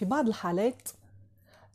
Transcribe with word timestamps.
في 0.00 0.06
بعض 0.06 0.28
الحالات 0.28 0.88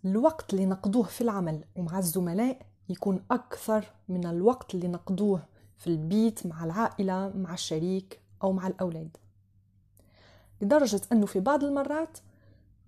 الوقت 0.05 0.53
اللي 0.53 0.65
نقضوه 0.65 1.03
في 1.03 1.21
العمل 1.21 1.63
ومع 1.75 1.99
الزملاء 1.99 2.61
يكون 2.89 3.23
أكثر 3.31 3.85
من 4.09 4.25
الوقت 4.25 4.75
اللي 4.75 4.87
نقضوه 4.87 5.45
في 5.77 5.87
البيت 5.87 6.47
مع 6.47 6.63
العائلة 6.63 7.31
مع 7.35 7.53
الشريك 7.53 8.19
أو 8.43 8.53
مع 8.53 8.67
الأولاد. 8.67 9.17
لدرجة 10.61 11.01
أنه 11.11 11.25
في 11.25 11.39
بعض 11.39 11.63
المرات 11.63 12.17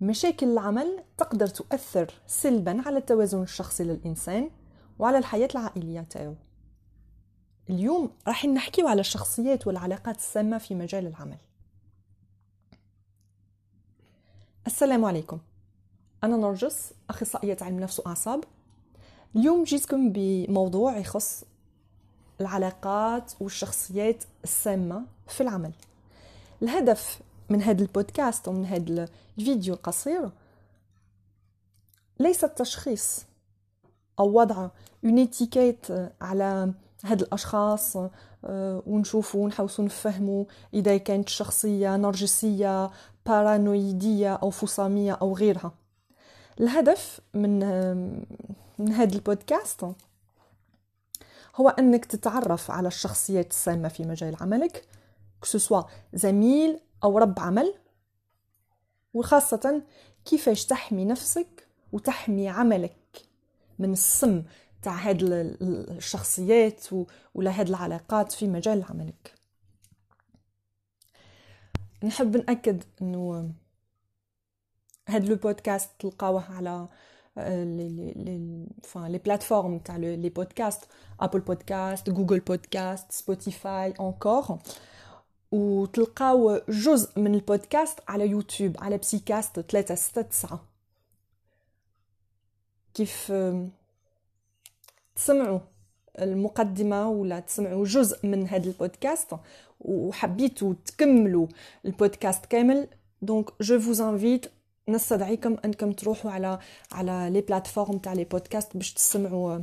مشاكل 0.00 0.46
العمل 0.48 1.04
تقدر 1.16 1.46
تؤثر 1.46 2.12
سلبا 2.26 2.82
على 2.86 2.98
التوازن 2.98 3.42
الشخصي 3.42 3.84
للإنسان 3.84 4.50
وعلى 4.98 5.18
الحياة 5.18 5.48
العائلية 5.54 6.00
تاعو. 6.00 6.34
اليوم 7.70 8.10
راح 8.28 8.44
نحكيو 8.44 8.88
على 8.88 9.00
الشخصيات 9.00 9.66
والعلاقات 9.66 10.16
السامة 10.16 10.58
في 10.58 10.74
مجال 10.74 11.06
العمل. 11.06 11.38
السلام 14.68 15.04
عليكم. 15.04 15.38
أنا 16.24 16.36
نرجس 16.36 16.92
أخصائية 17.10 17.56
علم 17.60 17.80
نفس 17.80 18.00
وأعصاب. 18.00 18.44
اليوم 19.36 19.64
جيتكم 19.64 20.12
بموضوع 20.12 20.96
يخص 20.96 21.44
العلاقات 22.40 23.32
والشخصيات 23.40 24.24
السامة 24.44 25.02
في 25.28 25.40
العمل. 25.40 25.72
الهدف 26.62 27.20
من 27.50 27.62
هذا 27.62 27.82
البودكاست 27.82 28.48
ومن 28.48 28.66
هذا 28.66 29.08
الفيديو 29.38 29.74
القصير 29.74 30.30
ليس 32.20 32.44
التشخيص 32.44 33.24
أو 34.18 34.40
وضع 34.40 34.68
اون 35.04 35.28
على 36.20 36.72
هاد 37.04 37.22
الأشخاص 37.22 37.96
آه، 38.44 38.82
ونشوفوا 38.86 39.44
ونحاولوا 39.44 39.80
نفهموا 39.80 40.44
إذا 40.74 40.96
كانت 40.96 41.28
شخصية 41.28 41.96
نرجسية 41.96 42.90
بارانويديه 43.28 44.34
أو 44.34 44.50
فصاميه 44.50 45.12
أو 45.12 45.36
غيرها 45.36 45.72
الهدف 46.60 47.20
من 47.34 47.58
من 48.78 48.92
هذا 48.92 49.14
البودكاست 49.14 49.84
هو 51.56 51.68
أنك 51.68 52.04
تتعرف 52.04 52.70
على 52.70 52.88
الشخصيات 52.88 53.50
السامة 53.50 53.88
في 53.88 54.02
مجال 54.02 54.36
عملك 54.40 54.88
كسوسوا 55.42 55.82
زميل 56.14 56.80
أو 57.04 57.18
رب 57.18 57.40
عمل 57.40 57.74
وخاصة 59.14 59.82
كيفاش 60.24 60.66
تحمي 60.66 61.04
نفسك 61.04 61.66
وتحمي 61.92 62.48
عملك 62.48 62.96
من 63.78 63.92
السم 63.92 64.42
تاع 64.82 64.92
هاد 64.92 65.18
الشخصيات 65.22 66.86
ولا 67.34 67.60
هاد 67.60 67.68
العلاقات 67.68 68.32
في 68.32 68.46
مجال 68.46 68.84
عملك. 68.90 69.37
نحب 72.04 72.36
نأكد 72.36 72.84
إنه 73.02 73.52
هاد 75.08 75.24
le 75.24 75.36
podcast 75.36 75.90
تلقاوه 75.98 76.44
على 76.56 76.88
les 78.96 79.18
plateformes 79.18 79.78
تاع 79.78 79.96
les 79.96 80.28
podcasts 80.28 80.84
Apple 81.20 81.40
Podcasts 81.40 82.10
Google 82.10 82.40
Podcasts 82.40 83.12
Spotify 83.12 83.94
Anchor 84.00 84.58
وتلقاو 85.52 86.60
جزء 86.68 87.20
من 87.20 87.34
البودكاست 87.34 87.98
على 88.08 88.28
يوتيوب 88.28 88.76
على 88.78 88.98
بسيكاست 88.98 89.60
369 89.60 90.58
كيف 92.94 93.32
تسمعوا 95.16 95.60
المقدمة 96.22 97.08
ولا 97.08 97.40
تسمعوا 97.40 97.84
جزء 97.84 98.26
من 98.26 98.48
هذا 98.48 98.66
البودكاست 98.66 99.34
وحبيتوا 99.80 100.74
تكملوا 100.84 101.46
البودكاست 101.86 102.46
كامل. 102.46 102.88
donc 103.22 103.50
je 103.62 103.80
vous 103.80 104.00
invite 104.00 104.46
نستدعيكم 104.88 105.56
أنكم 105.64 105.92
تروحوا 105.92 106.30
على 106.30 106.58
على 106.92 107.28
les 107.32 107.40
plateformes 107.40 107.98
تاع 107.98 108.12
les 108.12 108.24
podcasts 108.24 108.76
باش 108.76 108.92
تسمعوا 108.92 109.58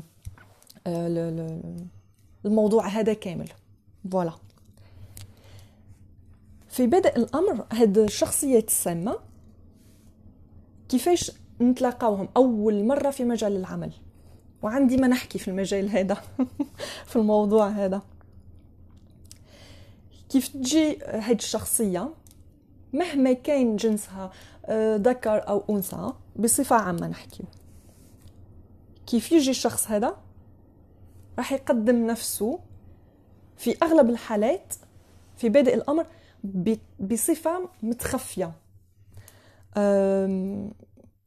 آه، 0.87 1.53
الموضوع 2.45 2.87
هذا 2.87 3.13
كامل. 3.13 3.49
voilà 4.11 4.33
في 6.69 6.87
بدء 6.87 7.17
الأمر 7.17 7.65
هاد 7.71 7.97
الشخصيات 7.97 8.67
السامة 8.67 9.19
كيفاش 10.89 11.31
نتلاقاوهم 11.61 12.29
أول 12.37 12.83
مرة 12.83 13.09
في 13.09 13.23
مجال 13.23 13.55
العمل؟ 13.55 13.91
وعندي 14.65 14.97
ما 14.97 15.07
نحكي 15.07 15.39
في 15.39 15.47
المجال 15.47 15.89
هذا 15.89 16.17
في 17.09 17.15
الموضوع 17.15 17.67
هذا. 17.67 18.01
كيف 20.29 20.47
تجي 20.47 20.99
هاد 21.03 21.37
الشخصية 21.37 22.09
مهما 22.93 23.33
كان 23.33 23.75
جنسها 23.75 24.31
آه، 24.65 24.95
ذكر 24.95 25.47
أو 25.47 25.63
أنثى 25.69 26.13
بصفة 26.35 26.75
عامة 26.75 27.07
نحكي 27.07 27.43
كيف 29.07 29.31
يجي 29.31 29.51
الشخص 29.51 29.87
هذا؟ 29.91 30.17
راح 31.37 31.51
يقدم 31.51 32.07
نفسه 32.07 32.59
في 33.57 33.77
أغلب 33.83 34.09
الحالات 34.09 34.73
في 35.37 35.49
بادئ 35.49 35.75
الأمر 35.75 36.05
بصفة 36.99 37.69
متخفية. 37.83 38.51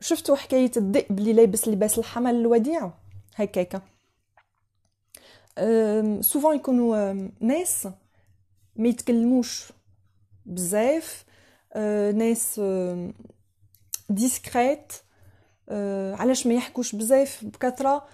شفتوا 0.00 0.36
حكاية 0.36 0.70
الذئب 0.76 1.18
اللي 1.18 1.32
لابس 1.32 1.68
لباس 1.68 1.98
الحمل 1.98 2.34
الوديع؟ 2.34 2.90
هكاكا 3.38 3.82
souvent 6.20 6.56
يكونوا 6.56 7.28
ناس 7.40 7.88
ما 8.76 8.88
يتكلموش 8.88 9.72
بزاف 10.46 11.24
ناس 12.14 12.60
discrets 14.10 14.92
علاش 16.18 16.46
ما 16.46 16.54
يحكوش 16.54 16.94
بزاف 16.94 17.44
بكثرة 17.44 18.08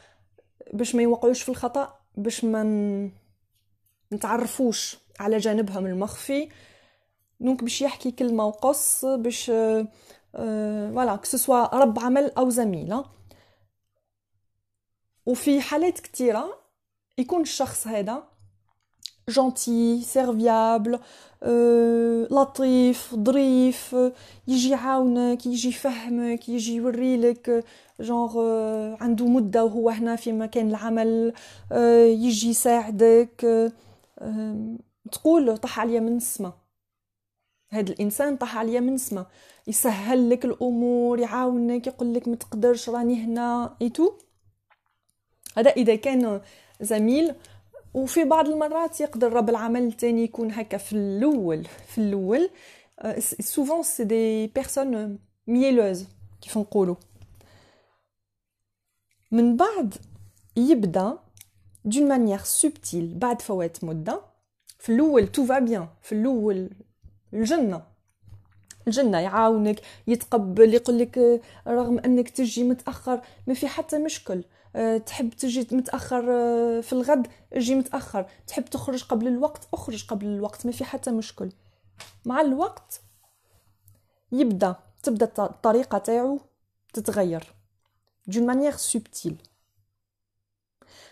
باش 0.72 0.94
ما 0.94 1.02
يوقعوش 1.02 1.42
في 1.42 1.48
الخطأ 1.48 1.98
باش 2.16 2.44
ما 2.44 3.10
نتعرفوش 4.12 4.98
على 5.20 5.38
جانبهم 5.38 5.86
المخفي. 5.86 6.48
donc 7.41 7.62
باش 7.62 7.82
يحكي 7.82 8.10
كلمة 8.10 8.46
وقص 8.46 9.04
باش 9.04 9.50
voilà 10.34 11.16
que 11.16 11.37
ce 11.37 11.50
soit 11.50 11.76
رب 11.76 11.98
عمل 11.98 12.32
أو 12.38 12.50
زميله 12.50 13.04
وفي 15.26 15.60
حالات 15.60 16.00
كتيرة 16.00 16.58
يكون 17.18 17.40
الشخص 17.40 17.86
هذا 17.86 18.22
gentil 19.28 20.03
serviable 20.03 20.98
أه، 21.42 22.28
لطيف 22.30 23.14
ظريف 23.14 23.96
يجي 24.48 24.70
يعاونك 24.70 25.46
يجي 25.46 25.68
يفهمك 25.68 26.48
يجي 26.48 26.74
يوريلك 26.76 27.64
جونغ 28.00 28.40
أه، 28.40 28.96
عنده 29.00 29.26
مدة 29.26 29.64
وهو 29.64 29.90
هنا 29.90 30.16
في 30.16 30.32
مكان 30.32 30.68
العمل 30.68 31.32
أه، 31.72 32.04
يجي 32.04 32.48
يساعدك 32.48 33.72
تقول 35.12 35.58
طح 35.58 35.80
عليا 35.80 36.00
من 36.00 36.16
السما. 36.16 36.52
هذا 37.70 37.92
الإنسان 37.92 38.36
طح 38.36 38.56
عليا 38.56 38.80
من 38.80 38.94
السما. 38.94 39.26
يسهل 39.66 40.30
لك 40.30 40.44
الأمور 40.44 41.18
يعاونك 41.18 41.86
يقول 41.86 42.14
لك 42.14 42.28
ما 42.28 42.36
تقدرش 42.36 42.88
راني 42.91 43.24
هنا 43.24 43.76
et 43.82 43.92
tout 43.92 44.12
هذا 45.56 45.70
إذا 45.70 45.97
كان 45.97 46.41
زميل 46.81 47.34
وفي 47.94 48.25
بعض 48.25 48.48
المرات 48.48 49.00
يقدر 49.00 49.32
رب 49.32 49.50
العمل 49.50 49.87
الثاني 49.87 50.25
يكون 50.25 50.53
هكا 50.53 50.76
في 50.78 50.92
الأول 50.92 51.65
في 51.87 51.98
الأول. 51.98 52.50
souvent 53.41 53.82
c'est 53.82 54.04
des 54.04 54.47
personnes 54.47 55.19
mielleuses 55.47 56.06
كيف 56.41 56.59
نقولوا 56.59 56.97
من 59.32 59.56
بعد 59.56 59.94
يبدأ 60.56 61.19
d'une 61.84 62.09
manière 62.09 62.38
subtile 62.38 63.15
بعد 63.15 63.42
فوات 63.42 63.84
مدة 63.84 64.21
في 64.78 64.92
الأول 64.92 65.28
tout 65.28 65.47
bien 65.47 65.88
في 66.03 66.12
الأول 66.12 66.71
الجنة. 67.34 67.82
الجنة 68.86 69.19
يعاونك 69.21 69.81
يتقبل 70.06 70.74
يقول 70.74 70.98
لك 70.98 71.42
رغم 71.66 71.98
أنك 71.98 72.28
تجي 72.28 72.65
متأخر 72.65 73.21
ما 73.47 73.54
في 73.54 73.68
حتى 73.68 73.98
مشكل. 73.98 74.34
آه، 74.34 74.45
تحب 75.06 75.30
تجي 75.30 75.68
متأخر 75.72 76.32
آه، 76.32 76.80
في 76.80 76.92
الغد 76.92 77.26
أجي 77.53 77.74
متأخر. 77.74 78.26
تحب 78.47 78.65
تخرج 78.65 79.04
قبل 79.04 79.28
الوقت 79.28 79.68
اخرج 79.74 80.06
قبل 80.06 80.26
الوقت 80.26 80.66
ما 80.66 80.72
في 80.72 80.84
حتى 80.84 81.10
مشكل. 81.10 81.53
مع 82.24 82.41
الوقت 82.41 83.00
يبدأ 84.32 84.76
تبدأ 85.03 85.44
الطريقة 85.44 85.98
تاعو 85.98 86.41
تتغير 86.92 87.54
دون 88.26 88.47
مانيير 88.47 88.72
سوبتيل 88.72 89.42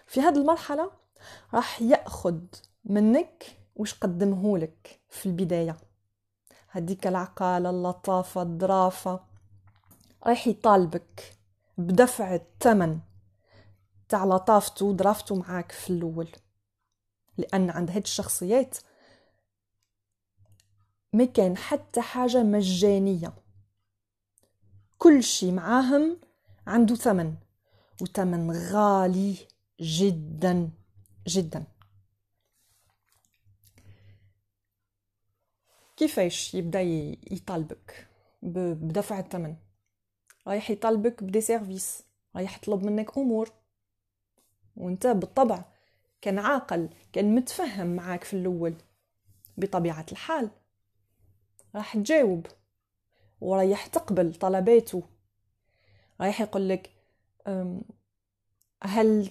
في 0.06 0.20
هذه 0.20 0.38
المرحلة 0.38 0.90
راح 1.54 1.82
يأخذ 1.82 2.38
منك 2.84 3.44
واش 3.76 3.94
قدمهولك 3.94 5.00
في 5.08 5.26
البداية. 5.26 5.76
هديك 6.70 7.06
العقالة 7.06 7.70
اللطافة 7.70 8.42
الظرافة 8.42 9.20
رايح 10.26 10.46
يطالبك 10.46 11.36
بدفع 11.78 12.34
الثمن. 12.34 12.98
تاع 14.12 14.24
لطافته 14.24 14.86
وظرافته 14.86 15.34
معاك 15.34 15.72
في 15.72 15.90
الأول. 15.90 16.28
لأن 17.38 17.70
عند 17.70 17.90
هاد 17.90 18.02
الشخصيات 18.02 18.78
ما 21.12 21.24
كان 21.24 21.56
حتى 21.56 22.00
حاجة 22.00 22.42
مجانية. 22.42 23.32
كل 24.98 25.22
شي 25.22 25.52
معاهم 25.52 26.16
عنده 26.66 26.94
ثمن 26.94 27.34
وثمن 28.02 28.50
غالي 28.50 29.36
جدا 29.80 30.70
جدا. 31.26 31.64
كيفاش 35.96 36.54
يبدأ 36.54 36.80
يطالبك 37.30 38.08
بدفع 38.42 39.18
الثمن؟ 39.18 39.56
رايح 40.46 40.70
يطالبك 40.70 41.22
بدي 41.22 41.40
سيرفيس 41.40 42.02
رايح 42.36 42.58
يطلب 42.58 42.84
منك 42.84 43.18
أمور. 43.18 43.61
وانت 44.76 45.06
بالطبع 45.06 45.64
كان 46.20 46.38
عاقل 46.38 46.88
كان 47.12 47.34
متفهم 47.34 47.96
معاك 47.96 48.24
في 48.24 48.34
الأول 48.34 48.74
بطبيعة 49.56 50.06
الحال. 50.12 50.50
راح 51.74 51.96
تجاوب 51.96 52.46
ورايح 53.40 53.86
تقبل 53.86 54.34
طلباته. 54.34 55.02
رايح 56.20 56.40
يقول 56.40 56.68
لك 56.68 56.90
هل 58.82 59.30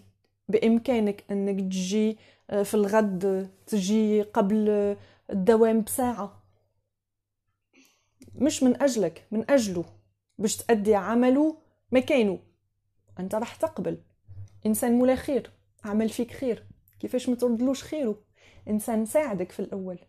بإمكانك 0.49 1.23
أنك 1.31 1.59
تجي 1.59 2.17
آه، 2.49 2.63
في 2.63 2.73
الغد 2.73 3.51
تجي 3.67 4.21
قبل 4.21 4.95
الدوام 5.29 5.81
بساعة؟ 5.81 6.43
مش 8.35 8.63
من 8.63 8.81
أجلك 8.81 9.27
من 9.31 9.51
أجله 9.51 9.85
باش 10.37 10.57
تأدي 10.57 10.95
عمله 10.95 11.57
مكانه. 11.91 12.39
أنت 13.19 13.35
راح 13.35 13.55
تقبل. 13.55 13.97
إنسان 14.65 14.97
مولا 14.97 15.15
خير 15.15 15.51
عمل 15.85 16.09
فيك 16.09 16.31
خير. 16.31 16.65
كيفاش 16.99 17.29
ما 17.29 17.35
تردلوش 17.35 17.83
خيره؟ 17.83 18.15
إنسان 18.67 19.05
ساعدك 19.05 19.51
في 19.51 19.59
الأول 19.59 19.99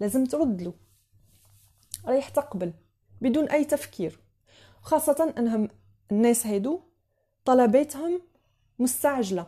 لازم 0.00 0.24
ترد 0.26 0.62
له 0.62 0.74
رايح 2.04 2.28
تقبل 2.28 2.72
بدون 3.20 3.48
أي 3.48 3.64
تفكير. 3.64 4.18
خاصة 4.80 5.34
أنهم 5.38 5.68
الناس 6.12 6.46
هيدو 6.46 6.80
طلباتهم 7.44 8.20
مستعجلة. 8.78 9.46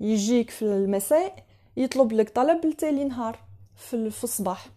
يجيك 0.00 0.50
في 0.50 0.62
المساء 0.62 1.44
يطلب 1.76 2.12
لك 2.12 2.30
طلب 2.30 2.66
لتالي 2.66 3.04
نهار 3.04 3.38
في 3.76 4.24
الصباح. 4.24 4.68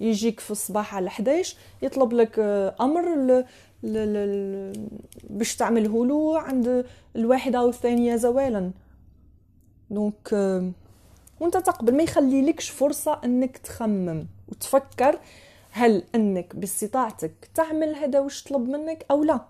يجيك 0.00 0.40
في 0.40 0.50
الصباح 0.50 0.94
على 0.94 1.08
11 1.08 1.56
يطلب 1.82 2.12
لك 2.12 2.38
آه، 2.38 2.76
أمر. 2.80 3.44
باش 5.30 5.56
تعمله 5.56 6.06
له 6.06 6.38
عند 6.38 6.86
الواحدة 7.16 7.58
أو 7.58 7.68
الثانية 7.68 8.16
زوالا. 8.16 8.72
دونك 9.90 10.32
وانت 11.40 11.56
تقبل 11.56 11.96
ما 11.96 12.02
يخلي 12.02 12.42
لكش 12.42 12.70
فرصة 12.70 13.20
إنك 13.24 13.58
تخمم 13.58 14.26
وتفكر 14.48 15.20
هل 15.70 16.02
إنك 16.14 16.56
باستطاعتك 16.56 17.50
تعمل 17.54 17.94
هذا 17.94 18.20
وش 18.20 18.42
طلب 18.42 18.68
منك 18.68 19.06
أو 19.10 19.24
لا. 19.24 19.46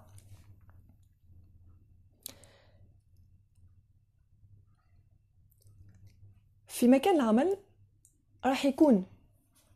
في 6.69 6.89
مكان 6.89 7.15
العمل 7.15 7.57
راح 8.45 8.65
يكون 8.65 9.05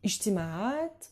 اجتماعات 0.05 1.05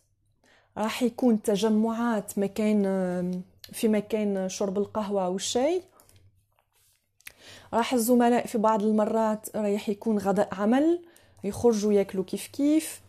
راح 0.78 1.04
يكون 1.04 1.42
تجمعات 1.42 2.40
مكان 2.40 3.44
في 3.74 3.88
مكان 3.88 4.50
شرب 4.50 4.78
القهوة 4.78 5.30
والشاي 5.30 5.82
راح 7.74 7.94
الزملاء 7.94 8.48
في 8.48 8.58
بعض 8.58 8.84
المرات 8.84 9.56
رايح 9.56 9.90
يكون 9.90 10.18
غداء 10.18 10.56
عمل 10.56 11.00
يخرجوا 11.44 11.94
ياكلوا 11.94 12.24
كيف 12.24 12.48
كيف. 12.48 13.02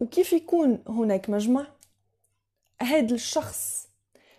وكيف 0.00 0.32
يكون 0.32 0.78
هناك 0.88 1.30
مجمع؟ 1.30 1.66
هذا 2.82 3.14
الشخص 3.14 3.88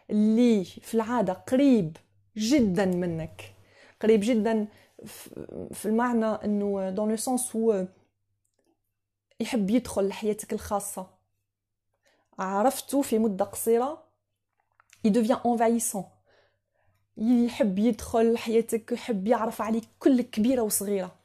اللي 0.09 0.65
في 0.65 0.93
العادة 0.93 1.33
قريب 1.33 1.97
جدا 2.37 2.85
منك 2.85 3.53
قريب 4.01 4.19
جدا 4.23 4.67
في 5.73 5.85
المعنى 5.85 6.25
إنه 6.25 6.89
دون 6.89 7.09
لو 7.09 7.15
سونس 7.15 7.55
هو 7.55 7.85
يحب 9.39 9.69
يدخل 9.69 10.07
لحياتك 10.07 10.53
الخاصة. 10.53 11.07
عرفته 12.39 13.01
في 13.01 13.19
مدة 13.19 13.45
قصيرة. 13.45 14.03
يدوفيان 15.03 15.39
انفايسون 15.45 16.03
يحب 17.17 17.79
يدخل 17.79 18.33
لحياتك 18.33 18.91
يحب 18.91 19.27
يعرف 19.27 19.61
عليك 19.61 19.83
كل 19.99 20.21
كبيرة 20.21 20.61
وصغيرة. 20.61 21.15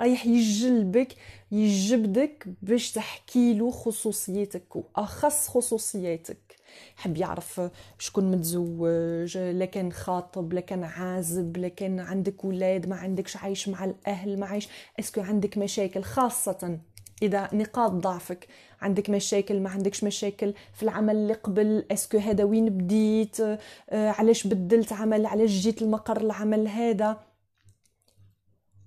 رايح 0.00 0.26
يجلبك 0.26 1.16
يجبدك 1.52 2.46
باش 2.62 2.92
تحكي 2.92 3.54
له 3.54 3.70
خصوصياتك 3.70 4.76
وأخص 4.76 5.48
خصوصياتك. 5.48 6.56
يحب 6.98 7.16
يعرف 7.16 7.60
شكون 7.98 8.30
متزوج 8.30 9.38
لا 9.38 9.64
كان 9.64 9.92
خاطب 9.92 10.52
لا 10.52 10.60
كان 10.60 10.84
عازب 10.84 11.56
لا 11.56 11.68
كان 11.68 12.00
عندك 12.00 12.44
ولاد 12.44 12.88
ما 12.88 12.96
عندكش 12.96 13.36
عايش 13.36 13.68
مع 13.68 13.84
الأهل 13.84 14.38
ما 14.40 14.46
عايش. 14.46 14.68
est-ce 15.00 15.13
que 15.13 15.20
عندك 15.20 15.58
مشاكل 15.58 16.02
خاصة؟ 16.02 16.78
إذا 17.22 17.48
نقاط 17.52 17.90
ضعفك 17.90 18.48
عندك 18.80 19.10
مشاكل 19.10 19.60
ما 19.60 19.70
عندكش 19.70 20.04
مشاكل 20.04 20.54
في 20.74 20.82
العمل 20.82 21.16
اللي 21.16 21.34
قبل 21.34 21.86
est-ce 21.90 22.09
que 22.09 22.18
هذا 22.18 22.44
وين 22.44 22.68
بديت؟ 22.68 23.40
آه 23.40 23.58
علاش 23.90 24.46
بدلت 24.46 24.92
عمل؟ 24.92 25.26
علاش 25.26 25.50
جيت 25.50 25.82
المقر 25.82 26.20
العمل 26.20 26.68
هذا؟ 26.68 27.22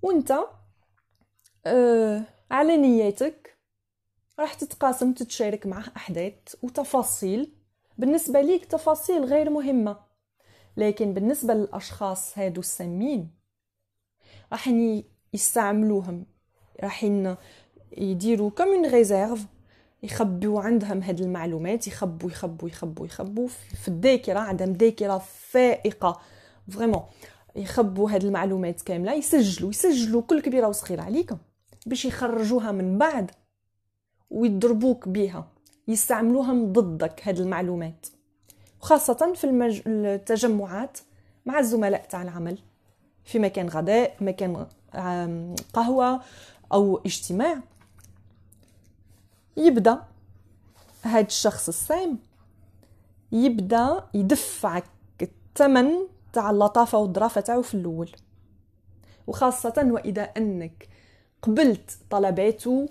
وأنت 0.02 0.38
آه 1.66 2.22
على 2.50 2.76
نياتك 2.76 3.58
راح 4.38 4.54
تتقاسم 4.54 5.12
تتشارك 5.12 5.66
معه 5.66 5.84
أحداث 5.96 6.34
وتفاصيل. 6.62 7.54
بالنسبة 7.98 8.40
ليك 8.40 8.64
تفاصيل 8.64 9.24
غير 9.24 9.50
مهمة 9.50 9.96
لكن 10.76 11.14
بالنسبة 11.14 11.54
للأشخاص 11.54 12.38
هادو 12.38 12.60
السامين 12.60 13.30
راح 14.52 14.70
يستعملوهم 15.34 16.26
راح 16.82 17.04
يديروا 17.96 18.50
comme 18.50 18.68
une 18.68 18.86
réserve 18.86 19.46
يخبوا 20.02 20.60
عندهم 20.60 21.02
هاد 21.02 21.20
المعلومات 21.20 21.86
يخبوا 21.86 22.30
يخبوا 22.30 22.68
يخبوا 22.68 23.06
يخبوا 23.06 23.48
في 23.82 23.88
الذاكرة 23.88 24.38
عندهم 24.38 24.72
ذاكرة 24.72 25.18
فائقة. 25.50 26.20
vraiment 26.70 27.02
يخبوا 27.56 28.10
هاد 28.10 28.24
المعلومات 28.24 28.82
كاملة 28.82 29.12
يسجلوا 29.12 29.70
يسجلوا 29.70 30.22
كل 30.22 30.40
كبيرة 30.40 30.68
وصغيرة 30.68 31.02
عليكم 31.02 31.38
باش 31.86 32.04
يخرجوها 32.04 32.72
من 32.72 32.98
بعد 32.98 33.30
ويضربوك 34.30 35.08
بها 35.08 35.48
يستعملوهم 35.88 36.72
ضدك 36.72 37.20
هذه 37.24 37.38
المعلومات. 37.38 38.06
وخاصة 38.80 39.32
في 39.34 39.44
المج... 39.44 39.80
التجمعات 39.86 40.98
مع 41.46 41.58
الزملاء 41.58 42.06
تاع 42.10 42.22
العمل 42.22 42.58
في 43.24 43.38
مكان 43.38 43.68
غداء 43.68 44.16
مكان 44.20 44.66
قهوة 45.72 46.20
أو 46.72 47.00
اجتماع. 47.06 47.60
يبدأ 49.58 50.02
هاد 51.02 51.26
الشخص 51.26 51.68
السام 51.68 52.18
يبدأ 53.32 54.04
يدفعك 54.14 54.84
الثمن 55.22 55.90
تاع 56.32 56.50
اللطافة 56.50 56.98
والظرافة 56.98 57.40
تاعو 57.40 57.62
في 57.62 57.74
الأول. 57.74 58.10
وخاصة 59.26 59.88
وإذا 59.90 60.22
أنك 60.22 60.88
قبلت 61.42 61.98
طلباته 62.10 62.88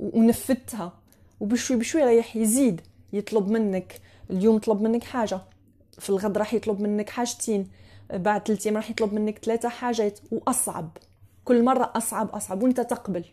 ونفذتها 0.00 0.92
وبشوي 1.40 1.76
بشوي 1.76 2.04
رايح 2.04 2.36
يزيد 2.36 2.80
يطلب 3.12 3.50
منك 3.50 4.00
اليوم 4.30 4.58
طلب 4.58 4.82
منك 4.82 5.04
حاجة 5.04 5.40
في 5.98 6.10
الغد 6.10 6.38
راح 6.38 6.54
يطلب 6.54 6.80
منك 6.80 7.10
حاجتين 7.10 7.68
بعد 8.10 8.46
ثلاث 8.46 8.66
أيام 8.66 8.76
راح 8.76 8.90
يطلب 8.90 9.14
منك 9.14 9.38
ثلاثة 9.38 9.68
حاجات 9.68 10.20
وأصعب 10.32 10.96
كل 11.44 11.64
مرة 11.64 11.92
أصعب 11.96 12.30
أصعب 12.30 12.62
وأنت 12.62 12.80
تقبل. 12.80 13.24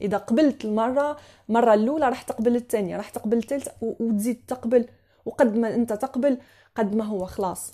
إذا 0.00 0.16
قبلت 0.16 0.64
المرة 0.64 1.16
مرة 1.48 1.74
الأولى 1.74 2.08
راح 2.08 2.22
تقبل 2.22 2.56
الثانية 2.56 2.96
راح 2.96 3.10
تقبل 3.10 3.38
الثالثة 3.38 3.72
وتزيد 3.80 4.44
تقبل. 4.46 4.88
وقد 5.24 5.56
ما 5.56 5.74
أنت 5.74 5.92
تقبل 5.92 6.38
قد 6.74 6.94
ما 6.94 7.04
هو 7.04 7.26
خلاص. 7.26 7.72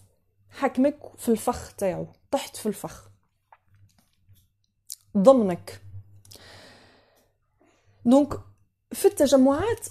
حكمك 0.50 0.98
في 1.16 1.28
الفخ 1.28 1.72
تاعو 1.76 2.06
طحت 2.30 2.56
في 2.56 2.66
الفخ. 2.66 3.08
ضمنك. 5.16 5.80
دونك 8.04 8.34
في 8.92 9.04
التجمعات 9.04 9.86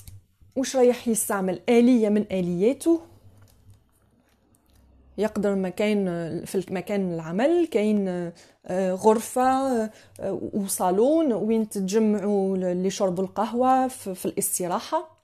وش 0.55 0.75
رايح 0.75 1.07
يستعمل؟ 1.07 1.61
آلية 1.69 2.09
من 2.09 2.21
آلياته. 2.21 3.01
يقدر 5.17 5.55
مكان 5.55 6.05
في 6.45 6.65
مكان 6.69 7.13
العمل 7.13 7.67
كاين 7.71 8.31
آه، 8.65 8.93
غرفة 8.93 9.41
آه، 10.19 10.49
وصالون 10.53 11.33
وين 11.33 11.69
تتجمعوا 11.69 12.57
لشرب 12.57 13.19
القهوة 13.19 13.87
في 13.87 14.25
الاستراحة. 14.25 15.23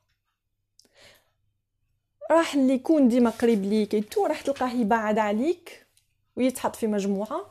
راح 2.32 2.54
اللي 2.56 2.74
يكون 2.74 3.08
ديما 3.08 3.30
قريب 3.30 3.64
ليك 3.64 4.14
تو 4.14 4.26
راح 4.26 4.42
تلقاه 4.42 4.74
يبعد 4.74 5.18
عليك 5.20 5.88
ويتحط 6.36 6.76
في 6.76 6.88
مجموعة. 6.88 7.46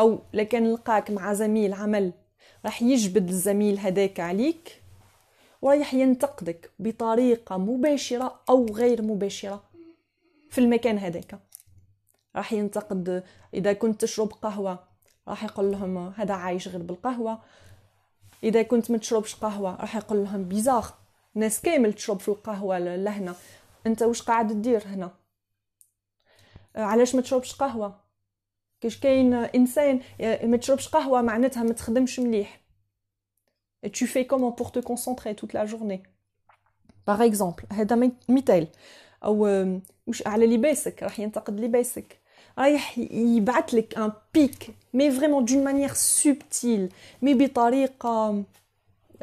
أو 0.00 0.18
لكن 0.32 0.72
لقاك 0.72 1.10
مع 1.10 1.32
زميل 1.32 1.74
عمل 1.74 2.12
راح 2.64 2.82
يجبد 2.82 3.28
الزميل 3.28 3.78
هذاك 3.78 4.20
عليك 4.20 4.82
ورايح 5.62 5.94
ينتقدك 5.94 6.70
بطريقة 6.78 7.56
مباشرة 7.58 8.40
أو 8.48 8.66
غير 8.66 9.02
مباشرة. 9.02 9.62
في 10.56 10.62
المكان 10.62 10.98
هذاك. 10.98 11.38
راح 12.36 12.52
ينتقد 12.52 13.24
إذا 13.54 13.72
كنت 13.72 14.00
تشرب 14.00 14.32
قهوة 14.32 14.88
راح 15.28 15.44
يقول 15.44 15.72
لهم 15.72 15.98
هذا 16.16 16.34
عايش 16.34 16.68
غير 16.68 16.82
بالقهوة. 16.82 17.42
إذا 18.44 18.62
كنت 18.62 18.90
ما 18.90 18.98
تشربش 18.98 19.34
قهوة 19.34 19.76
راح 19.76 19.96
يقول 19.96 20.24
لهم 20.24 20.44
بيزاغ 20.44 20.90
ناس 21.34 21.60
كامل 21.60 21.92
تشرب 21.92 22.20
في 22.20 22.28
القهوة 22.28 22.78
لهنا. 22.78 23.34
أنت 23.86 24.02
واش 24.02 24.22
قاعد 24.22 24.48
تدير 24.48 24.86
هنا؟ 24.86 25.10
علاش 26.76 27.14
ما 27.14 27.20
تشربش 27.22 27.54
قهوة؟ 27.54 28.00
كاش 28.80 29.00
كاين 29.00 29.34
إنسان 29.34 30.00
ما 30.20 30.56
تشربش 30.56 30.88
قهوة 30.88 31.22
معناتها 31.22 31.62
ما 31.62 31.72
تخدمش 31.72 32.20
مليح. 32.20 32.60
Tu 33.92 34.06
fais 34.06 34.26
comment 34.26 34.52
pour 34.52 34.72
te 34.72 34.80
concentrer 34.80 35.34
toute 35.34 35.52
la 35.52 35.66
journée. 35.66 36.02
Par 37.04 37.22
exemple 37.22 37.72
هذا 37.72 38.10
مثال. 38.28 38.68
أو 39.26 39.66
وش 40.06 40.26
على 40.26 40.46
لباسك 40.46 41.02
راح 41.02 41.20
ينتقد 41.20 41.60
لباسك. 41.60 42.18
رايح 42.58 42.98
يبعث 43.12 43.74
لك 43.74 43.98
un 43.98 44.12
pic 44.34 44.74
mais 44.94 45.10
vraiment 45.10 45.44
d'une 45.44 45.64
manière 45.64 45.92
subtile 45.92 46.92
mais 47.22 47.34
بطريقة 47.34 48.44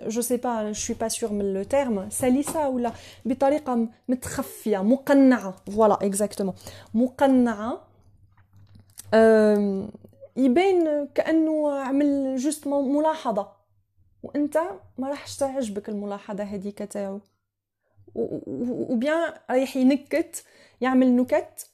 je 0.01 0.21
sais 0.21 0.37
pas 0.37 0.63
je 0.63 0.73
suis 0.73 0.95
pas 0.95 1.07
sûre 1.07 1.31
même 1.31 1.53
le 1.53 1.63
terme 1.63 2.09
سلسة 2.09 2.69
ولا 2.69 2.91
بطريقة 3.25 3.87
متخفية 4.09 4.83
مقنعة. 4.83 5.55
voilà 5.75 5.93
exactement 5.93 6.53
مقنعة 6.93 7.81
يبين 10.37 11.07
كأنه 11.15 11.71
عمل 11.71 12.35
juste 12.37 12.67
ملاحظة. 12.67 13.47
وأنت 14.23 14.57
ما 14.97 15.09
راحش 15.09 15.37
تعجبك 15.37 15.89
الملاحظة 15.89 16.43
هذيك 16.43 16.77
تاعو. 16.83 17.19
وبيان 18.15 19.33
رايح 19.49 19.77
ينكت 19.77 20.43
يعمل 20.81 21.15
نكت 21.15 21.69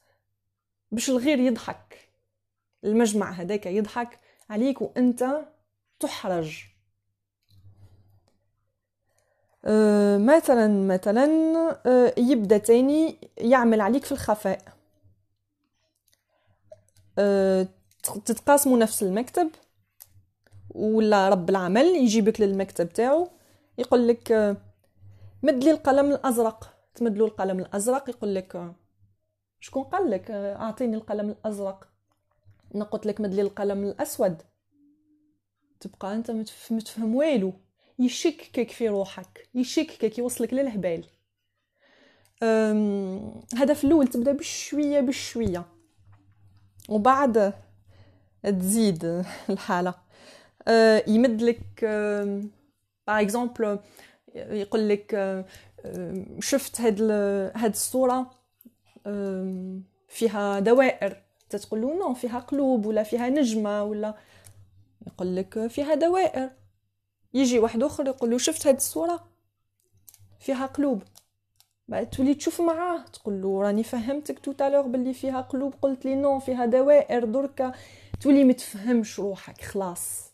باش 0.91 1.09
الغير 1.09 1.39
يضحك. 1.39 2.09
المجمع 2.83 3.31
هذاك 3.31 3.65
يضحك 3.65 4.19
عليك 4.49 4.81
وأنت 4.81 5.45
تحرج. 5.99 6.63
أه 9.65 10.17
مثلا 10.17 10.87
مثلا 10.87 11.25
أه 11.85 12.13
يبدأ 12.17 12.57
تاني 12.57 13.17
يعمل 13.37 13.81
عليك 13.81 14.05
في 14.05 14.11
الخفاء. 14.11 14.61
أه 17.19 17.67
تتقاسموا 18.25 18.77
نفس 18.77 19.03
المكتب 19.03 19.49
ولا 20.69 21.29
رب 21.29 21.49
العمل 21.49 21.85
يجيبك 21.85 22.41
للمكتب 22.41 22.89
تاعو 22.89 23.27
يقول 23.77 24.07
لك 24.07 24.57
مد 25.43 25.63
لي 25.63 25.71
القلم 25.71 26.11
الأزرق. 26.11 26.73
تمد 26.95 27.17
له 27.17 27.25
القلم 27.25 27.59
الأزرق 27.59 28.09
يقول 28.09 28.35
لك 28.35 28.73
شكون 29.59 29.83
قال 29.83 30.09
لك؟ 30.11 30.31
أعطيني 30.31 30.95
القلم 30.95 31.29
الأزرق. 31.29 31.89
أنا 32.75 32.85
قلت 32.85 33.05
لك 33.05 33.21
مد 33.21 33.33
لي 33.33 33.41
القلم 33.41 33.83
الأسود. 33.83 34.41
تبقى 35.79 36.15
أنت 36.15 36.31
متفهم 36.71 37.15
والو. 37.15 37.53
يشككك 37.99 38.71
في 38.71 38.89
روحك 38.89 39.49
يشككك 39.55 40.17
يوصلك 40.17 40.53
للهبال. 40.53 41.05
في 43.75 43.83
الأول 43.83 44.07
تبدأ 44.07 44.31
بشوية 44.31 44.99
بشوية. 44.99 45.65
وبعد 46.89 47.53
تزيد 48.43 49.23
الحالة. 49.49 49.93
أه، 50.67 51.03
يمد 51.07 51.41
لك 51.41 51.85
باغ 53.07 53.21
اكزومبل 53.21 53.79
يقول 54.35 54.89
لك 54.89 55.45
شفت 56.39 56.81
هاد 56.81 57.01
هاد 57.55 57.71
الصورة 57.71 58.31
فيها 60.07 60.59
دوائر. 60.59 61.21
تتقول 61.49 61.81
له 61.81 61.99
non 61.99 62.13
فيها 62.13 62.39
قلوب 62.39 62.85
ولا 62.85 63.03
فيها 63.03 63.29
نجمة 63.29 63.83
ولا. 63.83 64.15
يقول 65.07 65.35
لك 65.35 65.67
فيها 65.67 65.95
دوائر. 65.95 66.49
يجي 67.33 67.59
واحد 67.59 67.83
آخر 67.83 68.07
يقول 68.07 68.31
له 68.31 68.37
شفت 68.37 68.67
هاد 68.67 68.75
الصورة؟ 68.75 69.27
فيها 70.39 70.65
قلوب. 70.65 71.03
بعد 71.87 72.09
تولي 72.09 72.33
تشوف 72.33 72.61
معاه. 72.61 73.05
تقول 73.13 73.41
له 73.41 73.61
راني 73.61 73.83
فهمتك 73.83 74.39
tout 74.39 74.51
à 74.51 74.55
l'heure 74.55 74.81
باللي 74.81 75.13
فيها 75.13 75.41
قلوب. 75.41 75.73
قلت 75.81 76.05
لي 76.05 76.15
non 76.15 76.39
فيها 76.39 76.65
دوائر 76.65 77.25
دركا 77.25 77.73
تولي 78.21 78.43
متفهمش 78.43 79.19
روحك 79.19 79.61
خلاص. 79.61 80.28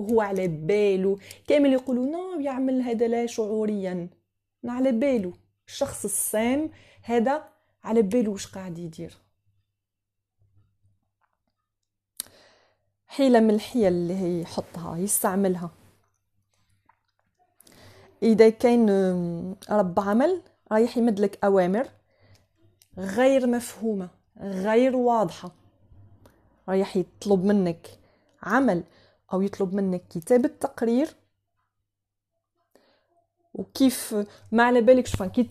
وهو 0.00 0.20
على 0.20 0.48
بالو 0.48 1.18
كامل 1.48 1.72
يقولوا 1.72 2.06
نو 2.06 2.40
يعمل 2.40 2.82
هذا 2.82 3.08
لا 3.08 3.26
شعوريا. 3.26 4.08
على 4.64 4.92
بالو 4.92 5.32
الشخص 5.66 6.04
السام 6.04 6.70
هذا 7.02 7.44
على 7.84 8.02
بالو 8.02 8.32
واش 8.32 8.46
قاعد 8.46 8.78
يدير. 8.78 9.18
حيلة 13.06 13.40
من 13.40 13.50
الحيل 13.50 13.86
اللي 13.92 14.40
يحطها 14.40 14.96
يستعملها. 14.96 15.70
إذا 18.22 18.50
كاين 18.50 18.90
رب 19.70 20.00
عمل 20.00 20.42
رايح 20.72 20.96
يمد 20.96 21.20
لك 21.20 21.44
أوامر 21.44 21.88
غير 22.98 23.46
مفهومة 23.46 24.08
غير 24.40 24.96
واضحة. 24.96 25.52
رايح 26.68 26.96
يطلب 26.96 27.44
منك 27.44 27.98
عمل 28.42 28.82
أو 29.32 29.42
يطلب 29.42 29.74
منك 29.74 30.02
كتابة 30.10 30.50
تقرير. 30.60 31.08
وكيف 33.54 34.14
ما 34.52 34.62
على 34.62 34.80
بالكش 34.80 35.22
كي 35.22 35.48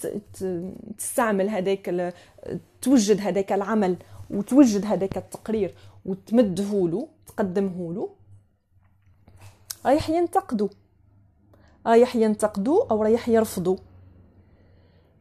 تستعمل 0.98 1.50
هذاك 1.50 2.14
توجد 2.82 3.22
هذاك 3.22 3.52
العمل 3.52 3.98
وتوجد 4.30 4.86
هذاك 4.86 5.18
التقرير 5.18 5.76
وتمده 6.06 6.88
له 6.88 7.08
تقدمه 7.28 7.94
له 7.94 8.10
رايح 9.86 10.10
ينتقدوا 10.10 10.70
رايح 11.86 12.16
ينتقدوا 12.16 12.92
أو 12.92 13.04
رايح 13.04 13.30
يرفضوا 13.30 13.78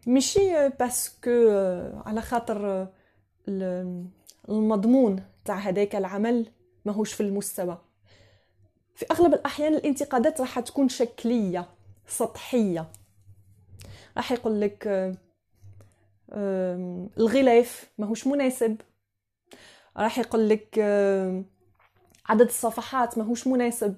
ماشي 0.06 0.68
باسكو 0.68 1.30
على 2.06 2.20
خاطر 2.20 2.88
المضمون 4.48 5.22
تاع 5.44 5.58
هذاك 5.58 5.96
العمل 5.96 6.46
ماهوش 6.84 7.12
في 7.12 7.22
المستوى. 7.22 7.78
في 8.98 9.06
أغلب 9.10 9.34
الأحيان 9.34 9.74
الانتقادات 9.74 10.40
راح 10.40 10.60
تكون 10.60 10.88
شكلية 10.88 11.68
سطحية. 12.06 12.86
راح 14.16 14.32
يقول 14.32 14.60
لك 14.60 14.88
الغلاف 17.18 17.90
ماهوش 17.98 18.26
مناسب. 18.26 18.76
راح 19.96 20.18
يقول 20.18 20.48
لك 20.48 20.78
عدد 22.26 22.46
الصفحات 22.46 23.18
ماهوش 23.18 23.46
مناسب. 23.46 23.94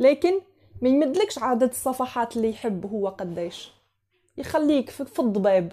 لكن 0.00 0.40
ما 0.82 0.88
يمدلكش 0.88 1.38
عدد 1.38 1.70
الصفحات 1.70 2.36
اللي 2.36 2.50
يحب 2.50 2.86
هو 2.86 3.08
قداش. 3.08 3.72
يخليك 4.38 4.90
في 4.90 5.18
الضباب. 5.18 5.72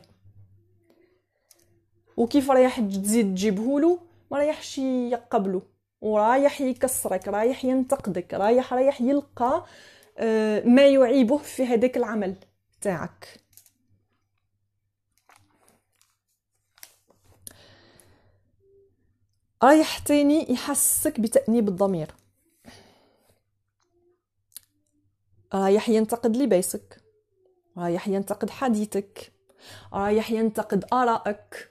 وكيف 2.17 2.51
رايح 2.51 2.79
تزيد 2.79 3.35
تجيبهولو 3.35 3.99
ما 4.31 4.37
رايحش 4.37 4.77
يقبلو 4.77 5.61
ورايح 6.03 6.61
يكسرك 6.61 7.27
رايح 7.27 7.65
ينتقدك 7.65 8.33
رايح 8.33 8.73
رايح 8.73 9.01
يلقى 9.01 9.65
آه، 10.17 10.61
ما 10.65 10.87
يعيبه 10.87 11.37
في 11.37 11.65
هذاك 11.65 11.97
العمل 11.97 12.35
تاعك. 12.81 13.39
رايح 19.63 19.97
تاني 19.97 20.51
يحسك 20.51 21.19
بتأنيب 21.19 21.67
الضمير. 21.67 22.11
رايح 25.53 25.89
ينتقد 25.89 26.37
لباسك 26.37 27.01
رايح 27.77 28.07
ينتقد 28.07 28.49
حديثك 28.49 29.31
رايح 29.93 30.31
ينتقد 30.31 30.85
آرائك 30.93 31.69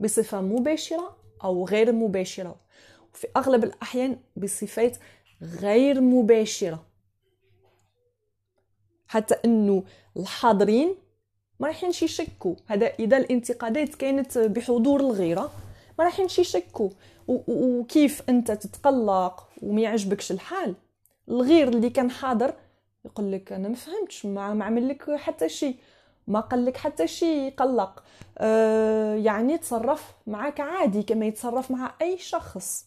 بصفة 0.00 0.40
مباشرة 0.40 1.16
أو 1.44 1.66
غير 1.66 1.92
مباشرة. 1.92 2.63
وفي 3.14 3.26
أغلب 3.36 3.64
الأحيان 3.64 4.16
بصفات 4.36 4.98
غير 5.42 6.00
مباشرة. 6.00 6.86
حتى 9.06 9.34
إنه 9.44 9.84
الحاضرين 10.16 10.94
ما 11.60 11.66
رايحينش 11.66 12.02
يشكوا 12.02 12.54
هذا 12.66 12.86
إذا 12.86 13.16
الانتقادات 13.16 13.94
كانت 13.94 14.38
بحضور 14.38 15.00
الغيرة 15.00 15.52
ما 15.98 16.04
رايحينش 16.04 16.38
يشكوا 16.38 16.90
وكيف 17.28 18.22
أنت 18.28 18.50
تتقلق 18.52 19.48
وما 19.62 19.80
يعجبكش 19.80 20.32
الحال. 20.32 20.74
الغير 21.28 21.68
اللي 21.68 21.90
كان 21.90 22.10
حاضر 22.10 22.54
يقول 23.04 23.32
لك 23.32 23.52
أنا 23.52 23.68
ما 23.68 23.74
فهمتش 23.74 24.26
ما 24.26 24.64
عمل 24.64 24.88
لك 24.88 25.10
حتى 25.16 25.48
شيء 25.48 25.76
ما 26.26 26.40
قال 26.40 26.64
لك 26.64 26.76
حتى 26.76 27.06
شيء 27.06 27.42
يقلق 27.42 28.04
آه 28.38 29.14
يعني 29.14 29.58
تصرف 29.58 30.12
معك 30.26 30.60
عادي 30.60 31.02
كما 31.02 31.26
يتصرف 31.26 31.70
مع 31.70 31.94
أي 32.02 32.18
شخص. 32.18 32.86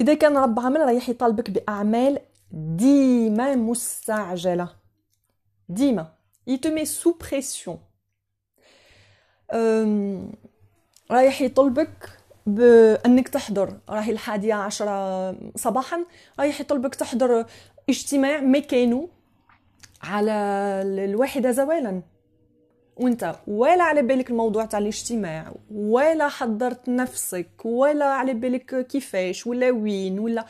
إذا 0.00 0.14
كان 0.14 0.36
رب 0.36 0.60
عمل 0.60 0.80
رايح 0.80 1.08
يطالبك 1.08 1.50
بأعمال 1.50 2.18
ديما 2.52 3.54
مستعجلة. 3.56 4.68
ديما. 5.68 6.06
Il 6.46 6.60
te 6.60 6.68
met 6.68 6.86
sous 6.86 7.14
pression. 7.14 7.78
رايح 11.10 11.42
يطلبك 11.42 12.10
بأنك 12.46 13.28
تحضر. 13.28 13.78
راهي 13.88 14.12
الحادية 14.12 14.54
عشرة 14.54 15.36
صباحا. 15.56 16.04
رايح 16.38 16.60
يطلبك 16.60 16.94
تحضر 16.94 17.46
اجتماع 17.88 18.40
ميكانو 18.40 19.08
على 20.02 20.32
الواحدة 21.04 21.50
زوالا. 21.50 22.02
وانت 22.98 23.36
ولا 23.46 23.84
على 23.84 24.02
بالك 24.02 24.30
الموضوع 24.30 24.64
تاع 24.64 24.78
الاجتماع 24.78 25.52
ولا 25.70 26.28
حضرت 26.28 26.88
نفسك 26.88 27.64
ولا 27.64 28.04
على 28.04 28.34
بالك 28.34 28.86
كيفاش 28.86 29.46
ولا 29.46 29.70
وين 29.70 30.18
ولا 30.18 30.46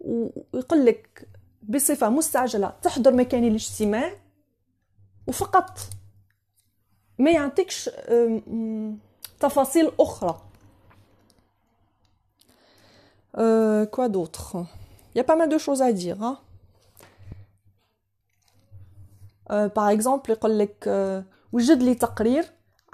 ويقول 0.00 0.86
لك 0.86 1.28
بصفة 1.62 2.08
مستعجلة 2.08 2.72
تحضر 2.82 3.14
مكان 3.14 3.44
الاجتماع 3.44 4.12
وفقط 5.26 5.78
ما 7.18 7.30
يعطيكش 7.30 7.90
تفاصيل 9.40 9.92
أخرى 10.00 10.40
pas 15.24 15.36
mal 15.36 15.48
de 15.48 15.58
choses 15.58 15.82
à 15.82 15.92
dire. 15.92 16.22
Hein 16.22 16.38
euh, 19.50 19.68
par 19.68 19.88
exemple 19.90 20.30
يقول 20.30 20.58
لك 20.58 20.88
وجد 21.54 21.82
لي 21.82 21.94
تقرير 21.94 22.44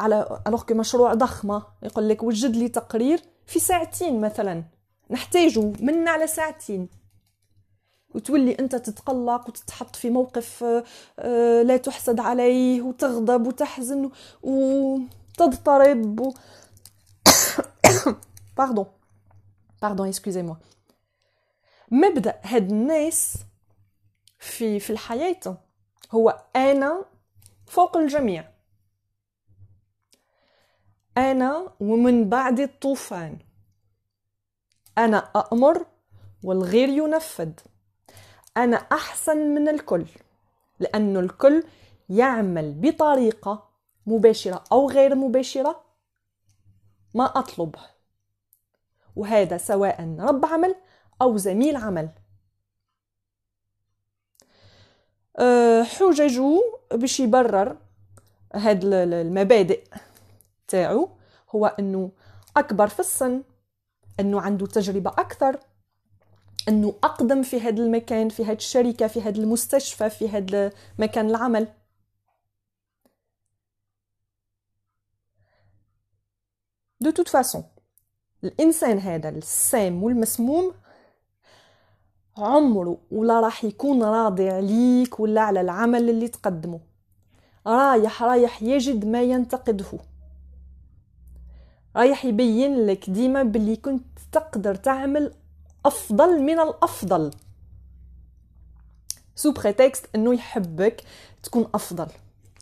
على 0.01 0.43
الوغ 0.47 0.65
مشروع 0.71 1.15
ضخمة. 1.15 1.67
يقول 1.83 2.09
لك 2.09 2.23
وجد 2.23 2.57
لي 2.57 2.69
تقرير 2.69 3.21
في 3.47 3.59
ساعتين 3.61 4.21
مثلا. 4.21 4.65
نحتاجه 5.11 5.73
منا 5.81 6.11
على 6.11 6.27
ساعتين. 6.27 6.89
وتولي 8.15 8.59
أنت 8.59 8.77
تتقلق 8.77 9.49
وتتحط 9.49 9.97
في 9.97 10.11
موقف 10.11 10.65
لا 11.65 11.77
تحسد 11.77 12.21
عليه 12.21 12.83
وتغضب 12.83 13.47
وتحزن 13.47 14.11
وتضطرب 14.43 16.21
و... 16.21 16.35
باردون 18.57 18.87
باردون 19.83 20.09
اسكوزي 20.09 20.43
موا 20.43 20.55
مبدأ 21.91 22.41
هاد 22.43 22.71
الناس 22.71 23.35
في 24.39 24.81
في 24.81 24.91
الحياة 24.91 25.57
هو 26.13 26.43
أنا 26.57 27.05
فوق 27.71 27.97
الجميع. 27.97 28.51
أنا 31.17 31.73
ومن 31.81 32.29
بعد 32.29 32.61
الطوفان. 32.61 33.39
أنا 34.99 35.19
أمر 35.53 35.87
والغير 36.43 36.89
ينفذ. 36.89 37.53
أنا 38.57 38.77
أحسن 38.77 39.37
من 39.37 39.69
الكل 39.69 40.07
لأن 40.81 41.17
الكل 41.17 41.65
يعمل 42.09 42.75
بطريقة 42.81 43.71
مباشرة 44.07 44.65
أو 44.73 44.91
غير 44.91 45.15
مباشرة 45.15 45.85
ما 47.15 47.25
اطلبه 47.25 47.81
وهذا 49.17 49.57
سواء 49.59 50.17
رب 50.21 50.45
عمل 50.45 50.75
أو 51.23 51.37
زميل 51.37 51.77
عمل 51.77 52.11
أه، 55.30 55.30
حججه 55.85 56.61
باش 56.93 57.21
يبرر 57.21 57.77
هاد 58.55 58.85
المبادئ 58.85 59.85
تاعو. 60.69 61.09
هو 61.51 61.67
إنه 61.67 62.11
أكبر 62.57 62.89
في 62.89 63.01
السن 63.01 63.43
إنه 64.21 64.41
عنده 64.41 64.67
تجربة 64.67 65.11
أكثر 65.11 65.61
إنه 66.69 66.95
أقدم 67.05 67.43
في 67.43 67.61
هذا 67.61 67.83
المكان 67.83 68.29
في 68.29 68.45
هذه 68.45 68.57
الشركة 68.57 69.07
في 69.07 69.23
هذا 69.23 69.39
المستشفى 69.41 70.11
في 70.11 70.29
هذا 70.29 70.73
مكان 70.99 71.31
العمل. 71.31 71.69
دو 77.01 77.11
توت 77.11 77.29
فاسون 77.29 77.65
الإنسان 78.45 78.99
هذا 78.99 79.29
السام 79.29 80.03
والمسموم 80.05 80.75
عمره 82.43 82.99
ولا 83.11 83.41
راح 83.41 83.65
يكون 83.65 84.03
راضي 84.03 84.51
عليك 84.51 85.21
ولا 85.21 85.41
على 85.41 85.61
العمل 85.61 86.11
اللي 86.11 86.29
تقدمه. 86.29 86.81
رايح 87.67 88.23
رايح 88.23 88.63
يجد 88.63 89.05
ما 89.05 89.23
ينتقده. 89.23 89.99
رايح 91.97 92.25
يبين 92.25 92.87
لك 92.87 93.11
ديما 93.11 93.43
باللي 93.43 93.77
كنت 93.77 94.05
تقدر 94.33 94.75
تعمل 94.75 95.35
أفضل 95.87 96.43
من 96.43 96.61
الأفضل. 96.61 97.31
sous 99.35 99.53
prétexte 99.53 100.07
إنه 100.15 100.35
يحبك 100.35 101.03
تكون 101.43 101.69
أفضل. 101.75 102.09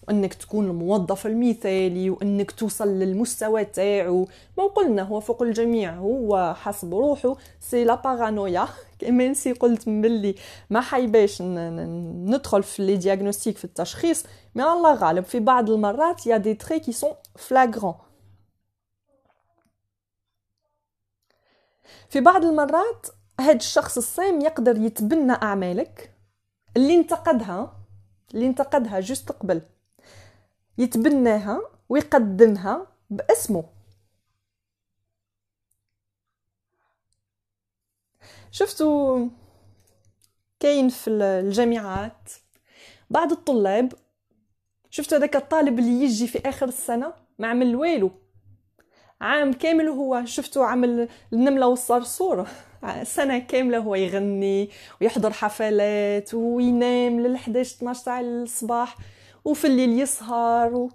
وإنك 0.09 0.35
تكون 0.35 0.67
الموظف 0.71 1.27
المثالي 1.27 2.11
وإنك 2.11 2.51
توصل 2.51 2.89
للمستوى 2.89 3.65
تاعو. 3.65 4.29
ما 4.59 4.65
قلنا 4.65 5.03
هو 5.03 5.21
فوق 5.21 5.43
الجميع 5.43 5.95
هو 5.95 6.55
حسب 6.55 6.95
روحه 6.95 7.37
c'est 7.61 7.85
la 7.85 7.95
paranoïa. 7.95 8.69
كمان 9.01 9.35
سي 9.35 9.53
قلت 9.53 9.89
ملي 9.89 10.35
ما 10.71 10.81
حاباش 10.81 11.43
ندخل 11.43 12.63
في 12.63 12.87
les 12.87 12.97
diagnostics 12.97 13.59
في 13.59 13.65
التشخيص 13.65 14.25
mais 14.55 14.63
الله 14.63 14.95
غالب 14.95 15.25
في 15.25 15.41
بعض 15.41 15.71
المرات 15.71 16.27
il 16.27 16.37
y 16.37 16.40
a 16.40 16.44
des 16.44 16.55
traits 16.55 16.81
qui 16.81 16.93
sont 16.93 17.13
flagrants 17.37 17.95
في 22.09 22.21
بعض 22.21 22.45
المرات 22.45 23.07
هاد 23.41 23.57
الشخص 23.57 23.97
السام 23.97 24.41
يقدر 24.41 24.77
يتبنى 24.77 25.33
أعمالك 25.33 26.15
اللي 26.77 26.95
انتقدها 26.95 27.79
اللي 28.35 28.47
انتقدها 28.47 29.01
juste 29.01 29.33
قبل. 29.33 29.63
يتبناها 30.79 31.61
ويقدمها 31.89 32.87
باسمه. 33.11 33.65
شفتوا 38.51 39.29
كاين 40.61 40.89
في 40.89 41.11
الجامعات 41.11 42.31
بعض 43.11 43.33
الطلاب 43.33 43.93
شفتوا 44.91 45.19
هذاك 45.19 45.37
الطالب 45.37 45.79
اللي 45.79 46.05
يجي 46.05 46.27
في 46.27 46.49
آخر 46.49 46.69
السنة 46.69 47.13
ما 47.39 47.49
عمل 47.49 47.77
والو. 47.77 48.11
عام 49.21 49.53
كامل 49.53 49.89
هو 49.89 50.25
شفتوا 50.25 50.65
عمل 50.67 51.09
النملة 51.33 51.67
والصرصور. 51.67 52.49
سنة 53.03 53.39
كاملة 53.39 53.79
هو 53.79 53.95
يغني 53.95 54.71
ويحضر 55.01 55.33
حفلات 55.33 56.35
وينام 56.35 57.21
لل 57.21 57.37
11 57.37 57.77
12 57.77 58.01
ساعة 58.03 58.21
الصباح 58.21 58.97
وفي 59.45 59.67
الليل 59.67 60.01
يسهر 60.01 60.75
و... 60.75 60.91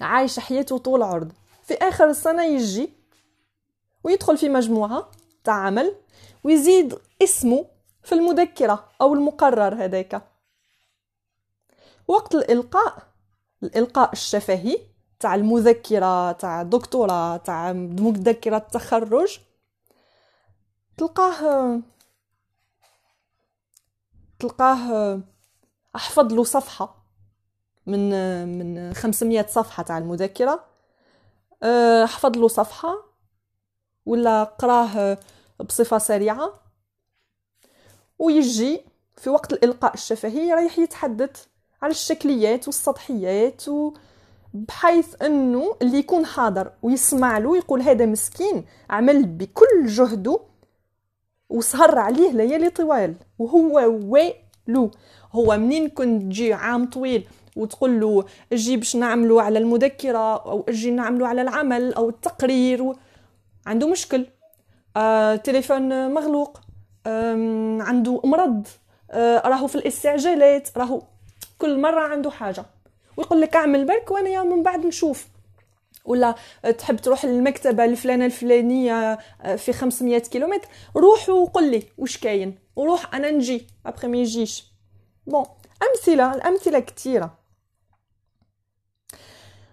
عايش 0.00 0.38
حياته 0.38 0.78
طول 0.78 1.02
عرض 1.02 1.32
في 1.62 1.74
آخر 1.74 2.10
السنة 2.10 2.44
يجي 2.44 2.90
ويدخل 4.04 4.38
في 4.38 4.48
مجموعة 4.48 5.10
تاع 5.44 5.54
عمل 5.54 5.94
ويزيد 6.44 6.98
اسمه 7.22 7.66
في 8.02 8.14
المذكرة 8.14 8.88
أو 9.00 9.14
المقرر 9.14 9.84
هذاك. 9.84 10.22
وقت 12.08 12.34
الإلقاء 12.34 13.02
الإلقاء 13.62 14.12
الشفهي 14.12 14.78
تاع 15.20 15.34
المذكرة 15.34 16.32
تاع 16.32 16.60
الدكتوراه 16.62 17.36
تاع 17.36 17.72
مذكرة 17.72 18.56
التخرج 18.56 19.38
تلقاه 20.96 21.80
تلقاه 24.38 25.20
أحفظ 25.96 26.32
له 26.32 26.44
صفحة. 26.44 27.03
من 27.86 28.10
من 28.58 28.94
500 28.94 29.46
صفحة 29.46 29.82
تاع 29.82 29.98
المذكره 29.98 30.64
أه، 31.62 32.06
حفظ 32.06 32.38
له 32.38 32.48
صفحة 32.48 32.94
ولا 34.06 34.44
قراه 34.44 35.18
بصفة 35.60 35.98
سريعة. 35.98 36.60
ويجي 38.18 38.80
في 39.16 39.30
وقت 39.30 39.52
الإلقاء 39.52 39.94
الشفهي 39.94 40.52
رايح 40.52 40.78
يتحدث 40.78 41.46
على 41.82 41.90
الشكليات 41.90 42.66
والسطحيات 42.66 43.68
و 43.68 43.92
بحيث 44.54 45.22
أنه 45.22 45.76
اللي 45.82 45.98
يكون 45.98 46.26
حاضر 46.26 46.72
ويسمع 46.82 47.38
له 47.38 47.56
يقول 47.56 47.82
هذا 47.82 48.06
مسكين 48.06 48.64
عمل 48.90 49.26
بكل 49.26 49.86
جهده 49.86 50.40
وسهر 51.48 51.98
عليه 51.98 52.30
ليالي 52.32 52.70
طوال. 52.70 53.14
وهو 53.38 53.76
ويلو 54.04 54.90
هو 55.32 55.56
منين 55.56 55.88
كنت 55.88 56.22
تجي 56.22 56.52
عام 56.52 56.90
طويل 56.90 57.28
وتقول 57.56 58.00
له 58.00 58.24
أجي 58.52 58.76
باش 58.76 58.96
نعملوا 58.96 59.42
على 59.42 59.58
المذكرة 59.58 60.36
أو 60.36 60.64
أجي 60.68 60.90
نعملوا 60.90 61.28
على 61.28 61.42
العمل 61.42 61.94
أو 61.94 62.08
التقرير. 62.08 62.82
و... 62.82 62.96
عنده 63.66 63.88
مشكل. 63.88 64.26
آه، 64.96 65.36
تليفون 65.36 66.14
مغلوق. 66.14 66.60
آه، 67.06 67.78
عنده 67.80 68.20
مرض. 68.24 68.66
آه، 69.10 69.48
راهو 69.48 69.66
في 69.66 69.74
الاستعجالات. 69.74 70.68
راهو 70.78 71.02
كل 71.58 71.80
مرة 71.80 72.00
عنده 72.00 72.30
حاجة. 72.30 72.64
ويقول 73.16 73.40
لك 73.40 73.56
اعمل 73.56 73.84
برك 73.84 74.10
وأنا 74.10 74.28
يا 74.28 74.42
من 74.42 74.62
بعد 74.62 74.86
نشوف. 74.86 75.26
ولا 76.04 76.34
تحب 76.78 76.96
تروح 76.96 77.24
للمكتبة 77.24 77.84
الفلانة 77.84 78.26
الفلانية 78.26 79.18
آه، 79.42 79.56
في 79.56 79.72
500 79.72 80.18
كيلومتر. 80.18 80.68
روح 80.96 81.28
وقل 81.28 81.70
لي 81.70 81.82
وش 81.98 82.18
كاين. 82.18 82.58
وروح 82.76 83.14
أنا 83.14 83.30
نجي. 83.30 83.66
ابخي 83.86 84.06
ما 84.06 84.16
يجيش 84.16 84.64
بون 85.26 85.44
أمثلة. 85.82 86.34
الأمثلة 86.34 86.78
كثيره 86.78 87.43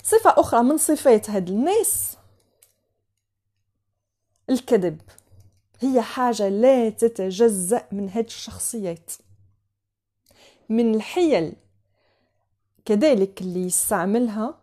صفة 0.04 0.30
أخرى 0.38 0.64
من 0.64 0.78
صفات 0.78 1.30
هاد 1.30 1.50
الناس. 1.50 2.18
الكذب 4.50 5.02
هي 5.80 6.02
حاجة 6.02 6.50
لا 6.50 6.90
تتجزأ 6.90 7.88
من 7.92 8.10
هاد 8.10 8.26
الشخصيات. 8.26 9.12
من 10.70 10.96
الحيل 10.96 11.56
كذلك 12.86 13.42
اللي 13.42 13.60
يستعملها 13.60 14.62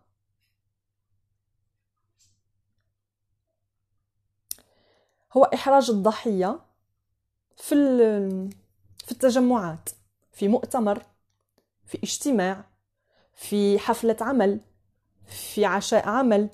هو 5.32 5.44
إحراج 5.44 5.90
الضحية 5.90 6.60
في 7.56 7.74
في 8.98 9.12
التجمعات 9.12 9.88
في 10.32 10.48
مؤتمر 10.48 11.02
في 11.86 11.98
اجتماع 12.02 12.64
في 13.34 13.78
حفلة 13.78 14.16
عمل. 14.20 14.60
في 15.28 15.64
عشاء 15.64 16.08
عمل. 16.08 16.48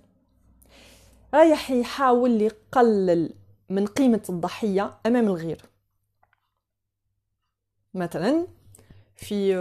رايح 1.35 1.71
يحاول 1.71 2.43
يقلل 2.43 3.35
من 3.69 3.87
قيمة 3.87 4.23
الضحية 4.29 4.99
أمام 5.07 5.27
الغير. 5.27 5.63
مثلا 7.95 8.47
في 9.17 9.55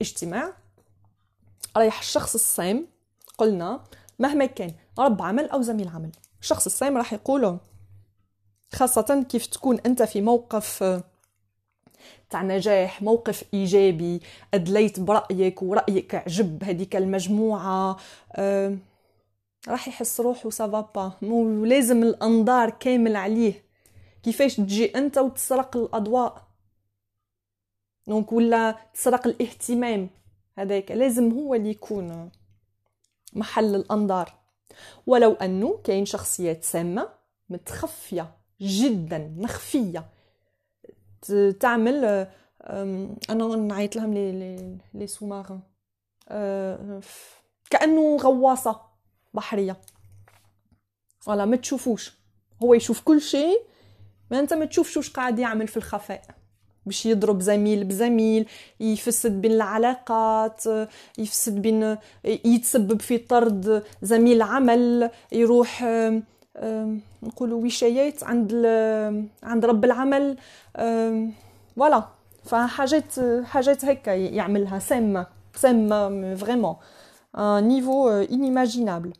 اجتماع 0.00 0.52
رايح 1.76 1.98
الشخص 1.98 2.34
الصام 2.34 2.86
قلنا 3.38 3.84
مهما 4.18 4.46
كان 4.46 4.74
رب 4.98 5.22
عمل 5.22 5.48
أو 5.48 5.62
زميل 5.62 5.88
عمل 5.88 6.10
الشخص 6.40 6.66
السام 6.66 6.96
راح 6.96 7.12
يقول 7.12 7.58
خاصة 8.74 9.26
كيف 9.28 9.46
تكون 9.46 9.78
أنت 9.86 10.02
في 10.02 10.20
موقف 10.20 11.02
تاع 12.30 12.42
نجاح 12.42 13.02
موقف 13.02 13.44
إيجابي 13.54 14.20
أدليت 14.54 15.00
برأيك 15.00 15.62
ورأيك 15.62 16.14
عجب 16.14 16.64
هذيك 16.64 16.96
المجموعة. 16.96 17.96
راح 19.68 19.88
يحس 19.88 20.20
روحه 20.20 20.50
ça 20.50 20.65
va 20.65 20.80
pas 20.80 21.12
mais 21.22 21.64
لازم 21.64 22.02
الأنظار 22.02 22.70
كامل 22.70 23.16
عليه. 23.16 23.62
كيفاش 24.22 24.56
تجي 24.56 24.98
أنت 24.98 25.18
وتسرق 25.18 25.76
الأضواء؟ 25.76 26.46
donc 28.06 28.32
ولا 28.32 28.76
تسرق 28.94 29.26
الاهتمام 29.26 30.10
هذاك. 30.58 30.92
لازم 30.92 31.32
هو 31.32 31.54
اللي 31.54 31.70
يكون 31.70 32.30
محل 33.32 33.74
الأنظار. 33.74 34.34
ولو 35.06 35.32
أنه 35.32 35.80
كاين 35.84 36.06
شخصيات 36.06 36.64
سامة 36.64 37.08
متخفية 37.50 38.30
جدا 38.60 39.34
مخفية. 39.36 40.08
تعمل 41.60 42.26
أنا 43.30 43.56
نعيط 43.56 43.96
لهم 43.96 44.14
لي 44.14 44.78
لي 44.94 45.06
سومارين 45.06 45.60
أه، 46.28 47.00
كأنه 47.70 48.16
غواصة 48.16 48.80
بحرية. 49.34 49.80
ولا 51.26 51.44
ما 51.44 51.56
تشوفوش. 51.56 52.12
هو 52.62 52.74
يشوف 52.74 53.00
كل 53.00 53.20
شيء 53.20 53.62
ما 54.30 54.38
انت 54.40 54.54
ما 54.54 54.64
تشوفش 54.64 54.96
واش 54.96 55.10
قاعد 55.10 55.38
يعمل 55.38 55.68
في 55.68 55.76
الخفاء. 55.76 56.22
باش 56.86 57.06
يضرب 57.06 57.40
زميل 57.40 57.84
بزميل 57.84 58.46
يفسد 58.80 59.32
بين 59.32 59.52
العلاقات 59.52 60.64
يفسد 61.18 61.62
بين 61.62 61.96
يتسبب 62.24 63.00
في 63.00 63.18
طرد 63.18 63.84
زميل 64.02 64.42
عمل 64.42 65.10
يروح 65.32 65.84
نقولوا 67.22 67.64
وشايات 67.64 68.24
عند 68.24 68.66
عند 69.42 69.64
رب 69.64 69.84
العمل. 69.84 70.36
voilà. 71.76 72.08
فحاجات 72.44 73.20
حاجات 73.44 73.84
هكا 73.84 74.10
يعملها 74.10 74.78
سامة 74.78 75.26
سامة 75.54 76.34
vraiment 76.34 76.76
niveau 77.38 78.08
inimaginable 78.08 79.12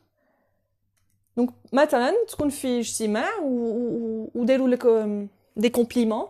donc 1.36 1.50
مثلا 1.72 2.14
تكون 2.28 2.48
في 2.48 2.80
اجتماع 2.80 3.30
وداروا 4.34 4.68
لك 4.68 4.86
دي 5.56 5.68
كومبليمون 5.68 6.28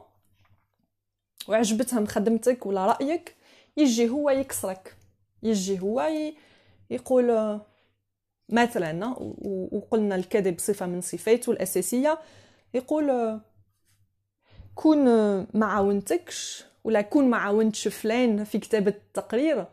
وعجبتهم 1.49 2.07
خدمتك 2.07 2.67
ولا 2.67 2.87
رأيك 2.87 3.37
يجي 3.77 4.09
هو 4.09 4.31
يكسرك. 4.31 4.97
يجي 5.43 5.81
هو 5.81 6.11
يقول 6.91 7.61
مثلا 8.51 9.15
وقلنا 9.73 10.15
الكذب 10.15 10.59
صفة 10.59 10.87
من 10.87 11.01
صفاته 11.01 11.53
الأساسية. 11.53 12.19
يقول 12.75 13.41
كون 14.75 15.05
ما 15.55 15.67
عاونتكش 15.67 16.65
ولا 16.85 17.01
كون 17.01 17.31
ما 17.31 17.37
عاونتش 17.37 17.89
فلان 17.89 18.45
في 18.45 18.59
كتابه 18.59 18.91
التقرير 18.91 19.67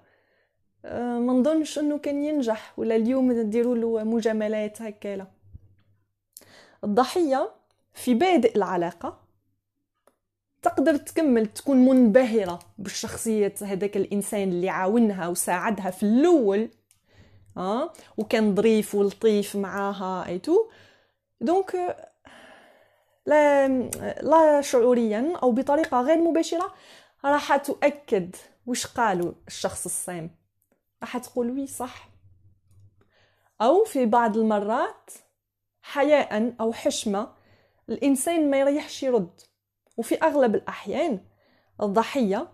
ما 0.93 1.33
نظنش 1.33 1.79
أنه 1.79 1.97
كان 1.97 2.23
ينجح 2.23 2.79
ولا 2.79 2.95
اليوم 2.95 3.31
نديروا 3.31 3.75
له 3.75 4.03
مجاملات 4.03 4.81
هكالا 4.81 5.27
الضحية 6.83 7.51
في 7.93 8.13
بادئ 8.13 8.55
العلاقة 8.55 9.19
تقدر 10.61 10.95
تكمل 10.95 11.47
تكون 11.47 11.77
منبهرة 11.77 12.59
بالشخصية 12.77 13.53
هذاك 13.61 13.97
الإنسان 13.97 14.49
اللي 14.49 14.69
عاونها 14.69 15.27
وساعدها 15.27 15.89
في 15.91 16.03
الأول 16.03 16.69
ها؟ 17.57 17.93
وكان 18.17 18.55
ظريف 18.55 18.95
ولطيف 18.95 19.55
معاها 19.55 20.25
et 20.27 20.69
tout 21.41 21.69
donc 21.69 21.97
لا 23.25 23.67
لا 24.21 24.61
شعوريا 24.61 25.33
أو 25.43 25.51
بطريقة 25.51 26.01
غير 26.01 26.17
مباشرة 26.17 26.73
راح 27.25 27.55
تؤكد 27.55 28.35
وش 28.65 28.87
قالوا 28.87 29.31
الشخص 29.47 29.85
السام 29.85 30.29
راح 31.01 31.17
تقول 31.17 31.51
oui 31.51 31.67
صح. 31.67 32.09
أو 33.61 33.83
في 33.83 34.05
بعض 34.05 34.37
المرات 34.37 35.11
حياء 35.81 36.53
أو 36.59 36.73
حشمة 36.73 37.33
الإنسان 37.89 38.49
ما 38.49 38.59
يريحش 38.59 39.03
يرد. 39.03 39.41
وفي 39.97 40.15
أغلب 40.15 40.55
الأحيان 40.55 41.19
الضحية 41.81 42.47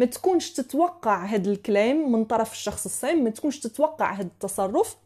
ما 0.00 0.06
تكونش 0.06 0.52
تتوقع 0.52 1.24
هذا 1.24 1.50
الكلام 1.50 2.12
من 2.12 2.24
طرف 2.24 2.52
الشخص 2.52 2.84
الصام 2.84 3.24
ما 3.24 3.30
تكونش 3.30 3.58
تتوقع 3.58 4.12
هذا 4.12 4.26
التصرف 4.26 4.96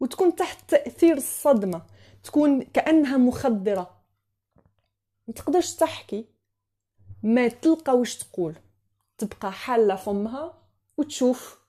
وتكون 0.00 0.36
تحت 0.36 0.70
تأثير 0.70 1.16
الصدمة 1.16 1.82
تكون 2.22 2.62
كأنها 2.62 3.16
مخدرة. 3.16 4.02
ما 5.28 5.34
تقدرش 5.34 5.74
تحكي. 5.74 6.28
ما 7.22 7.48
تلقى 7.48 7.96
وش 7.96 8.16
تقول. 8.16 8.54
تبقى 9.18 9.52
حالة 9.52 9.96
فمها 9.96 10.62
وتشوف. 10.96 11.60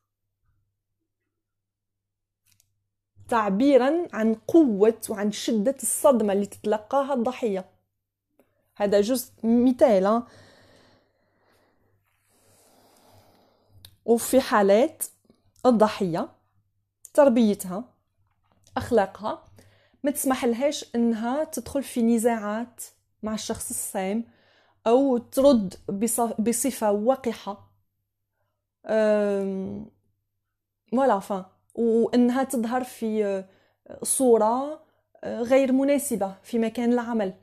تعبيرا 3.29 4.07
عن 4.13 4.35
قوة 4.35 5.01
وعن 5.09 5.31
شدة 5.31 5.75
الصدمة 5.83 6.33
اللي 6.33 6.45
تتلقاها 6.45 7.13
الضحية. 7.13 7.69
هذا 8.75 9.01
جزء 9.01 9.31
مثال 9.43 10.23
وفي 14.07 14.41
حالات 14.41 15.03
الضحية 15.65 16.29
تربيتها 17.13 17.83
أخلاقها 18.77 19.45
ما 20.03 20.11
تسمح 20.11 20.45
لهاش 20.45 20.95
إنها 20.95 21.43
تدخل 21.43 21.83
في 21.83 22.01
نزاعات 22.01 22.83
مع 23.23 23.33
الشخص 23.33 23.69
السام 23.69 24.23
أو 24.87 25.17
ترد 25.17 25.75
بصفة 26.39 26.91
وقحة. 26.91 27.71
ولا 30.93 31.19
فا 31.19 31.51
وإنها 31.75 32.43
تظهر 32.43 32.83
في 32.83 33.43
صورة 34.03 34.83
غير 35.23 35.71
مناسبة 35.71 36.35
في 36.43 36.59
مكان 36.59 36.93
العمل. 36.93 37.33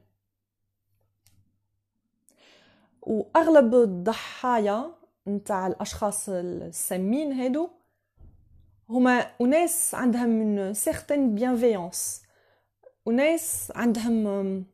وأغلب 3.03 3.74
الضحايا 3.74 5.04
نتاع 5.28 5.66
الأشخاص 5.66 6.28
السامين 6.28 7.32
هادو 7.32 7.68
هما 8.88 9.30
أناس 9.40 9.94
عندهم 9.94 10.28
une 10.29 10.74
certaine 10.74 11.35
bienveillance 11.35 12.22
وناس 13.06 13.72
عندهم 13.74 14.64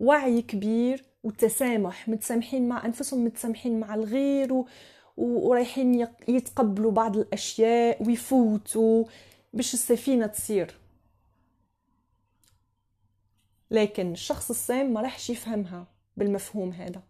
وعي 0.00 0.42
كبير 0.42 1.04
وتسامح 1.22 2.08
متسامحين 2.08 2.68
مع 2.68 2.84
أنفسهم 2.84 3.24
متسامحين 3.24 3.80
مع 3.80 3.94
الغير 3.94 4.52
و... 4.52 4.66
ورايحين 5.16 6.08
يتقبلوا 6.28 6.92
بعض 6.92 7.16
الأشياء 7.16 8.06
ويفوتوا 8.06 9.04
باش 9.52 9.74
السفينة 9.74 10.26
تسير 10.26 10.74
لكن 13.70 14.12
الشخص 14.12 14.50
السام 14.50 14.92
ما 14.92 15.00
راحش 15.00 15.30
يفهمها 15.30 15.86
بالمفهوم 16.16 16.72
هذا 16.72 17.02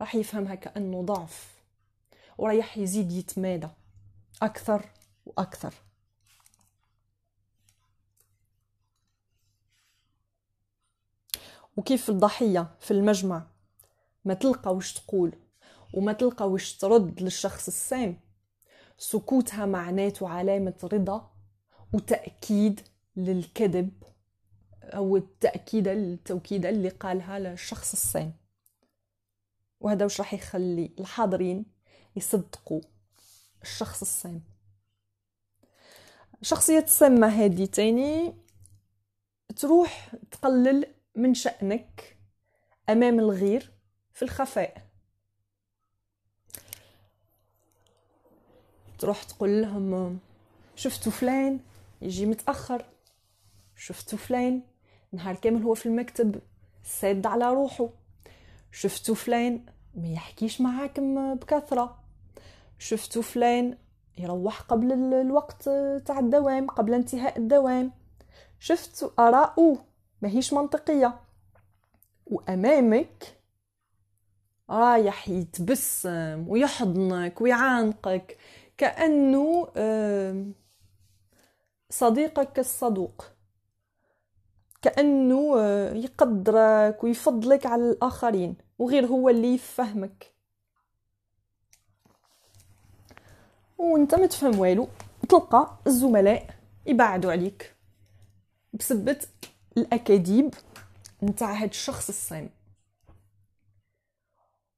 راح 0.00 0.14
يفهمها 0.14 0.54
كأنه 0.54 1.02
ضعف. 1.02 1.51
ورايح 2.42 2.78
يزيد 2.78 3.12
يتمادى. 3.12 3.68
أكثر 4.42 4.88
وأكثر. 5.26 5.74
وكيف 11.76 12.10
الضحية 12.10 12.74
في 12.80 12.90
المجمع؟ 12.90 13.46
ما 14.24 14.34
تلقى 14.34 14.74
وش 14.74 14.92
تقول 14.92 15.32
وما 15.94 16.12
تلقى 16.12 16.50
وش 16.50 16.76
ترد 16.76 17.22
للشخص 17.22 17.66
السام. 17.66 18.20
سكوتها 18.98 19.66
معناته 19.66 20.28
علامة 20.28 20.88
رضا 20.92 21.30
وتأكيد 21.92 22.80
للكذب 23.16 23.90
أو 24.82 25.16
التأكيد 25.16 25.88
التوكيد 25.88 26.66
اللي 26.66 26.88
قالها 26.88 27.38
للشخص 27.38 27.92
السام. 27.92 28.32
وهذا 29.80 30.04
وش 30.04 30.20
راح 30.20 30.34
يخلي 30.34 30.90
الحاضرين 30.98 31.81
يصدقوا 32.16 32.80
الشخص 33.62 34.00
السام 34.00 34.42
شخصية 36.42 36.78
السامة 36.78 37.26
هذه 37.26 37.64
تاني؟ 37.64 38.34
تروح 39.56 40.14
تقلل 40.30 40.86
من 41.16 41.34
شأنك 41.34 42.18
أمام 42.88 43.18
الغير 43.18 43.72
في 44.12 44.22
الخفاء. 44.22 44.86
تروح 48.98 49.22
تقول 49.22 49.62
لهم 49.62 50.18
شفتوا 50.76 51.12
فلان؟ 51.12 51.60
يجي 52.02 52.26
متأخر. 52.26 52.84
شفتوا 53.76 54.18
فلان؟ 54.18 54.62
نهار 55.12 55.34
كامل 55.34 55.62
هو 55.62 55.74
في 55.74 55.86
المكتب 55.86 56.40
ساد 56.84 57.26
على 57.26 57.52
روحه 57.52 57.88
شفتوا 58.72 59.14
فلان؟ 59.14 59.66
ما 59.94 60.08
يحكيش 60.08 60.60
معاكم 60.60 61.34
بكثرة. 61.34 62.01
شفتوا 62.82 63.22
فلان 63.22 63.78
يروح 64.18 64.60
قبل 64.60 64.92
الوقت 65.14 65.62
تاع 66.06 66.18
الدوام 66.18 66.66
قبل 66.66 66.94
انتهاء 66.94 67.38
الدوام. 67.38 67.92
شفتوا 68.58 69.10
آراءه 69.18 69.84
ماهيش 70.22 70.52
منطقية. 70.52 71.20
وأمامك 72.26 73.38
رايح 74.70 75.28
يتبسم 75.28 76.44
ويحضنك 76.48 77.40
ويعانقك 77.40 78.38
كأنه 78.78 79.68
صديقك 81.90 82.58
الصدوق. 82.58 83.24
كأنه 84.82 85.54
آه، 85.58 85.94
يقدرك 85.94 87.04
ويفضلك 87.04 87.66
على 87.66 87.90
الآخرين 87.90 88.56
وغير 88.78 89.06
هو 89.06 89.28
اللي 89.28 89.54
يفهمك. 89.54 90.31
وانت 93.82 94.14
ما 94.14 94.26
تفهم 94.26 94.58
والو. 94.58 94.88
تلقى 95.28 95.78
الزملاء 95.86 96.54
يبعدوا 96.86 97.32
عليك 97.32 97.76
بسبة 98.72 99.26
الأكاذيب 99.76 100.54
نتاع 101.22 101.52
هاد 101.52 101.68
الشخص 101.68 102.08
الصام 102.08 102.50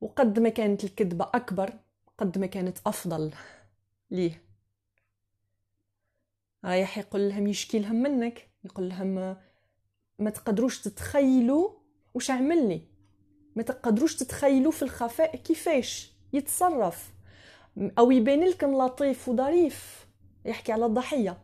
وقد 0.01 0.39
ما 0.39 0.49
كانت 0.49 0.85
الكذبة 0.85 1.31
أكبر 1.35 1.73
قد 2.19 2.39
ما 2.39 2.47
كانت 2.47 2.79
أفضل 2.87 3.35
ليه. 4.11 4.43
رايح 6.65 6.99
يقول 6.99 7.29
لهم 7.29 7.47
يشكي 7.47 7.79
لهم 7.79 7.97
منك 7.97 8.49
يقول 8.65 8.89
لهم 8.89 9.37
ما 10.19 10.31
تقدروش 10.31 10.81
تتخيلوا 10.81 11.71
وش 12.15 12.31
عملني. 12.31 12.89
ما 13.57 13.63
تقدروش 13.63 14.17
تتخيلوا 14.17 14.73
في 14.73 14.83
الخفاء 14.83 15.37
كيفاش 15.37 16.13
يتصرف. 16.33 17.14
أو 17.99 18.11
يبين 18.11 18.45
لكم 18.45 18.75
لطيف 18.83 19.29
وظريف 19.29 20.07
يحكي 20.45 20.73
على 20.73 20.87
الضحية. 20.87 21.39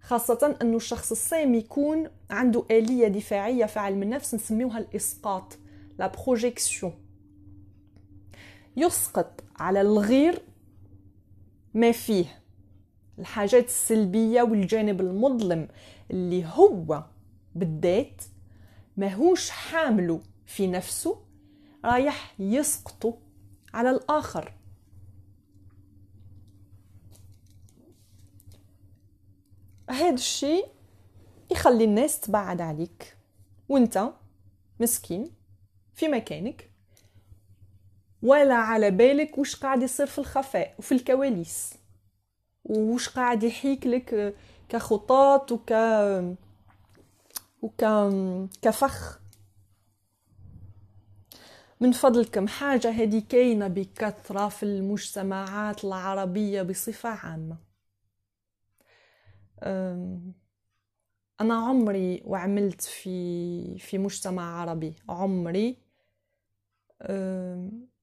خاصة 0.00 0.56
أنه 0.62 0.76
الشخص 0.76 1.10
الصام 1.10 1.54
يكون 1.54 2.08
عنده 2.30 2.64
آلية 2.70 3.08
دفاعية 3.08 3.66
في 3.66 3.78
علم 3.78 4.02
النفس 4.02 4.34
نسميوها 4.34 4.78
الإسقاط 4.78 5.58
لا 5.98 6.06
بروجيكسيون 6.06 6.92
يسقط 8.76 9.44
على 9.56 9.80
الغير 9.80 10.42
ما 11.74 11.92
فيه. 11.92 12.40
الحاجات 13.18 13.64
السلبية 13.64 14.42
والجانب 14.42 15.00
المظلم 15.00 15.68
اللي 16.10 16.46
هو 16.46 17.04
بالذات 17.54 18.22
ماهوش 18.96 19.50
حامله 19.50 20.20
في 20.46 20.66
نفسه 20.66 21.18
رايح 21.84 22.34
يسقطه 22.38 23.18
على 23.74 23.90
الآخر. 23.90 24.52
هذا 29.90 30.14
الشيء 30.14 30.66
يخلي 31.50 31.84
الناس 31.84 32.20
تبعد 32.20 32.60
عليك. 32.60 33.16
وانت 33.68 34.10
مسكين 34.80 35.30
في 35.94 36.08
مكانك 36.08 36.70
ولا 38.22 38.54
على 38.54 38.90
بالك 38.90 39.38
وش 39.38 39.56
قاعد 39.56 39.82
يصير 39.82 40.06
في 40.06 40.18
الخفاء 40.18 40.74
وفي 40.78 40.92
الكواليس 40.92 41.74
وش 42.64 43.08
قاعد 43.08 43.42
يحيك 43.42 43.86
لك 43.86 44.34
كخطط 44.68 45.52
وك 45.52 45.72
وك 47.62 47.84
كفخ. 48.62 49.20
من 51.80 51.92
فضلكم 51.92 52.48
حاجة 52.48 52.90
هذه 52.90 53.22
كاينة 53.28 53.68
بكثرة 53.68 54.48
في 54.48 54.62
المجتمعات 54.62 55.84
العربية 55.84 56.62
بصفة 56.62 57.08
عامة. 57.08 57.56
أنا 61.40 61.54
عمري 61.54 62.22
وعملت 62.24 62.82
في 62.82 63.78
في 63.78 63.98
مجتمع 63.98 64.60
عربي. 64.60 64.96
عمري 65.08 65.76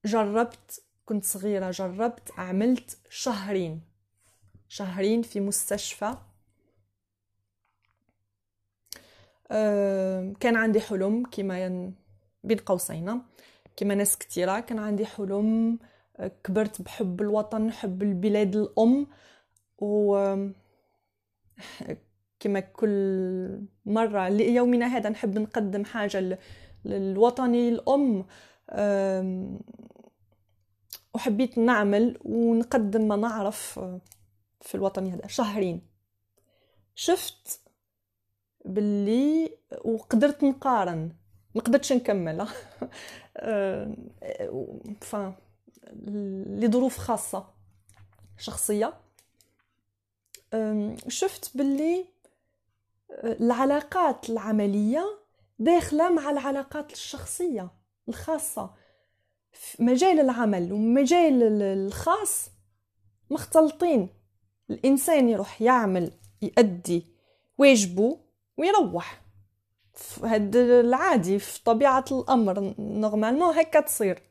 جربت 0.04 0.82
كنت 1.06 1.24
صغيرة 1.24 1.70
جربت 1.70 2.30
عملت 2.36 2.98
شهرين. 3.08 3.80
شهرين 4.68 5.22
في 5.22 5.40
مستشفى. 5.40 6.16
كان 10.40 10.56
عندي 10.56 10.80
حلم 10.80 11.22
كما 11.24 11.64
ين... 11.64 11.94
بين 12.44 12.58
قوسين. 12.58 13.22
كما 13.76 13.94
ناس 13.94 14.18
كثيرة 14.18 14.60
كان 14.60 14.78
عندي 14.78 15.06
حلم 15.06 15.78
كبرت 16.44 16.82
بحب 16.82 17.20
الوطن 17.20 17.72
حب 17.72 18.02
البلاد 18.02 18.56
الأم. 18.56 19.06
و 19.78 20.16
كما 22.40 22.60
كل 22.60 23.66
مرة 23.86 24.28
ليومنا 24.28 24.86
هذا 24.86 25.08
نحب 25.08 25.38
نقدم 25.38 25.84
حاجة 25.84 26.38
للوطني 26.84 27.68
الأم 27.68 28.26
وحبيت 31.14 31.58
نعمل 31.58 32.18
ونقدم 32.24 33.08
ما 33.08 33.16
نعرف 33.16 33.80
في 34.60 34.74
الوطني 34.74 35.12
هذا 35.12 35.26
شهرين. 35.26 35.82
شفت 36.94 37.60
باللي 38.64 39.58
وقدرت 39.84 40.44
نقارن. 40.44 41.12
ما 41.54 41.60
قدرتش 41.60 41.92
نكمل. 41.92 42.46
ف 45.00 45.16
لظروف 46.46 46.98
خاصة. 46.98 47.48
شخصية. 48.38 49.01
شفت 51.08 51.56
باللي 51.56 52.04
العلاقات 53.24 54.30
العملية 54.30 55.18
داخلة 55.58 56.10
مع 56.10 56.30
العلاقات 56.30 56.92
الشخصية 56.92 57.70
الخاصة. 58.08 58.70
في 59.52 59.82
مجال 59.82 60.20
العمل 60.20 60.72
ومجال 60.72 61.62
الخاص 61.62 62.50
مختلطين. 63.30 64.08
الإنسان 64.70 65.28
يروح 65.28 65.62
يعمل 65.62 66.12
يأدي 66.42 67.06
واجبه 67.58 68.18
ويروح. 68.56 69.22
هاد 70.22 70.56
العادي 70.56 71.38
في 71.38 71.62
طبيعة 71.64 72.04
الأمر 72.12 72.74
نورمالمون 72.78 73.58
هكا 73.58 73.80
تصير. 73.80 74.22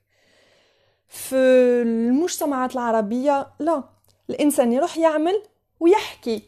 في 1.08 1.36
المجتمعات 1.82 2.74
العربية 2.74 3.54
لا. 3.60 3.84
الإنسان 4.30 4.74
يروح 4.74 4.98
يعمل 4.98 5.44
ويحكي 5.82 6.44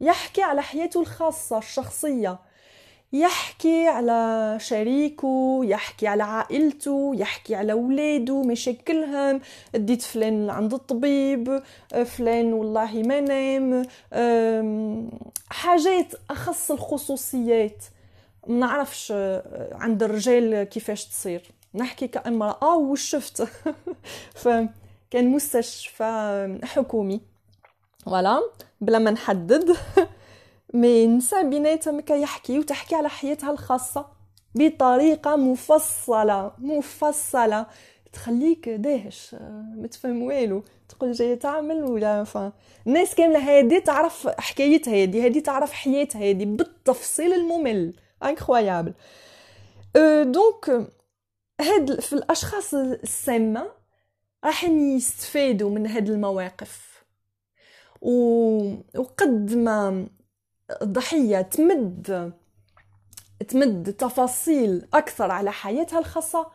يحكي 0.00 0.42
على 0.42 0.62
حياته 0.62 1.00
الخاصة 1.00 1.58
الشخصية 1.58 2.38
يحكي 3.12 3.88
على 3.88 4.56
شريكه 4.60 5.60
يحكي 5.64 6.06
على 6.06 6.22
عائلته 6.22 7.12
يحكي 7.14 7.54
على 7.54 7.72
ولاده 7.72 8.42
مشاكلهم 8.42 9.40
اديت 9.74 10.02
فلان 10.02 10.50
عند 10.50 10.74
الطبيب 10.74 11.62
فلان 12.04 12.52
والله 12.52 13.02
ما 13.02 13.20
نام 13.20 13.82
حاجات 15.50 16.14
أخص 16.30 16.70
الخصوصيات. 16.70 17.84
ما 18.46 18.56
نعرفش 18.56 19.12
عند 19.72 20.02
الرجال 20.02 20.64
كيفاش 20.64 21.06
تصير. 21.06 21.42
نحكي 21.74 22.08
كأمرأة 22.08 22.76
وش 22.76 23.02
شفت. 23.02 23.48
فكان 24.42 25.28
مستشفى 25.28 26.58
حكومي. 26.64 27.33
ولا 28.06 28.42
بلا 28.80 28.98
ما 28.98 29.10
نحدد 29.10 29.76
مي 30.74 31.06
نساء 31.06 31.48
بيناتهم 31.48 32.00
كيحكي 32.00 32.58
وتحكي 32.58 32.94
على 32.94 33.08
حياتها 33.08 33.50
الخاصه 33.50 34.06
بطريقه 34.54 35.36
مفصله 35.36 36.52
مفصله 36.58 37.66
تخليك 38.12 38.68
داهش 38.68 39.36
ما 39.76 39.86
تفهم 39.90 40.22
والو 40.22 40.62
تقول 40.88 41.12
جاية 41.12 41.34
تعمل 41.34 41.84
ولا 41.84 42.24
ف 42.24 42.38
الناس 42.86 43.14
كامله 43.14 43.38
هادي 43.38 43.80
تعرف 43.80 44.28
حكايتها 44.28 45.02
هادي 45.02 45.24
هادي 45.24 45.40
تعرف 45.40 45.72
حياتها 45.72 46.28
هادي 46.28 46.44
بالتفصيل 46.44 47.32
الممل 47.32 47.94
انكرويابل 48.24 48.92
دونك 50.24 50.88
هاد 51.60 52.00
في 52.00 52.12
الاشخاص 52.12 52.74
السامه 52.74 53.66
راح 54.44 54.64
يستفادوا 54.64 55.70
من 55.70 55.86
هاد 55.86 56.10
المواقف 56.10 56.93
وقد 58.04 59.54
ما 59.54 60.06
الضحيه 60.82 61.40
تمد 61.40 62.32
تمد 63.48 63.92
تفاصيل 63.92 64.86
أكثر 64.94 65.30
على 65.30 65.52
حياتها 65.52 65.98
الخاصة 65.98 66.46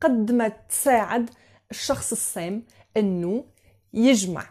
قد 0.00 0.32
ما 0.32 0.48
تساعد 0.48 1.30
الشخص 1.70 2.12
السام 2.12 2.62
إنه 2.96 3.44
يجمع 3.92 4.46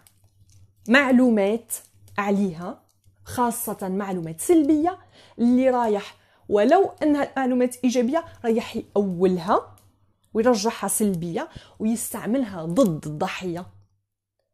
معلومات 0.89 1.73
عليها 2.17 2.83
خاصة 3.23 3.89
معلومات 3.89 4.41
سلبية 4.41 4.99
اللي 5.39 5.69
رايح 5.69 6.15
ولو 6.49 6.91
إنها 7.03 7.31
معلومات 7.37 7.75
إيجابية 7.83 8.25
رايح 8.45 8.75
يأولها 8.75 9.75
ويرجعها 10.33 10.87
سلبية 10.87 11.49
ويستعملها 11.79 12.65
ضد 12.65 13.07
الضحية. 13.07 13.65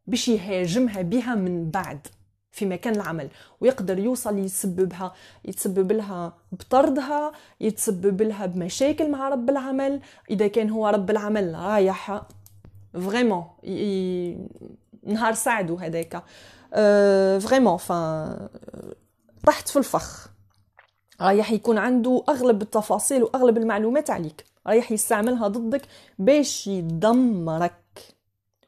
باش 0.10 0.28
يهاجمها 0.28 1.02
بها 1.02 1.36
من 1.36 1.69
بعد 1.69 2.08
في 2.52 2.65
مكان 2.65 2.95
العمل 2.95 3.30
ويقدر 3.62 4.00
يوصل 4.00 4.38
يسببها 4.38 5.13
يتسبب 5.45 5.91
لها 5.91 6.34
بطردها 6.52 7.32
يتسبب 7.62 8.22
لها 8.22 8.45
بمشاكل 8.45 9.12
مع 9.12 9.30
رب 9.30 9.50
العمل. 9.50 10.02
إذا 10.30 10.48
كان 10.48 10.69
هو 10.69 10.88
رب 10.88 11.10
العمل 11.10 11.56
رايح 11.56 12.22
فريمون 12.93 13.45
نهار 15.04 15.34
سعدو 15.34 15.76
هذاك 15.76 16.24
vraiment 17.41 17.77
فان 17.78 18.50
طحت 19.45 19.67
في 19.67 19.80
الفخ. 19.80 20.30
رايح 21.22 21.52
يكون 21.52 21.78
عنده 21.78 22.24
أغلب 22.30 22.62
التفاصيل 22.62 23.24
وأغلب 23.24 23.58
المعلومات 23.58 24.10
عليك. 24.10 24.45
رايح 24.67 24.91
يستعملها 24.91 25.48
ضدك 25.48 25.82
باش 26.19 26.67
يدمرك. 26.67 27.74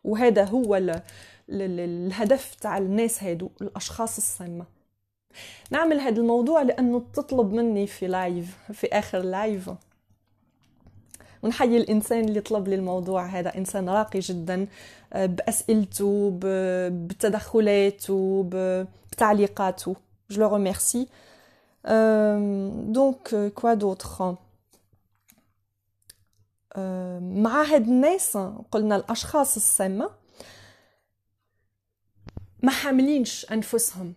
وهذا 0.04 0.44
هو 0.44 1.02
الهدف 1.50 2.56
تاع 2.56 2.78
الناس 2.78 3.24
هادو 3.24 3.50
الأشخاص 3.62 4.18
السامة 4.18 4.66
نعمل 5.72 6.00
هذا 6.00 6.20
الموضوع 6.20 6.62
لأنه 6.62 7.04
تطلب 7.14 7.54
مني 7.54 7.88
في 7.88 8.08
live 8.08 8.58
في 8.74 8.88
آخر 8.88 9.20
live 9.20 9.70
ونحيي 11.44 11.78
الإنسان 11.78 12.26
اللي 12.26 12.42
طلب 12.42 12.68
لي 12.68 12.76
الموضوع 12.76 13.26
هذا 13.26 13.58
إنسان 13.58 13.90
راقي 13.90 14.20
جدا 14.20 14.68
آه، 15.14 15.26
بأسئلته 15.26 16.40
بتدخلاته 16.92 18.50
بتعليقاته. 19.12 19.96
je 20.30 20.42
le 20.42 20.56
remercie 20.56 21.08
donc 22.94 23.52
quoi 23.56 23.74
d'autre 23.74 24.36
مع 27.22 27.64
هاد 27.64 27.88
الناس 27.88 28.38
قلنا 28.72 28.96
الأشخاص 28.96 29.56
السامه 29.56 30.10
ما 32.62 32.72
حاملينش 32.72 33.52
أنفسهم. 33.52 34.14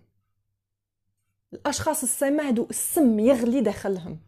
الأشخاص 1.53 2.03
السامه 2.03 2.49
هادو 2.49 2.67
السم 2.71 3.19
يغلي 3.19 3.61
داخلهم. 3.61 4.19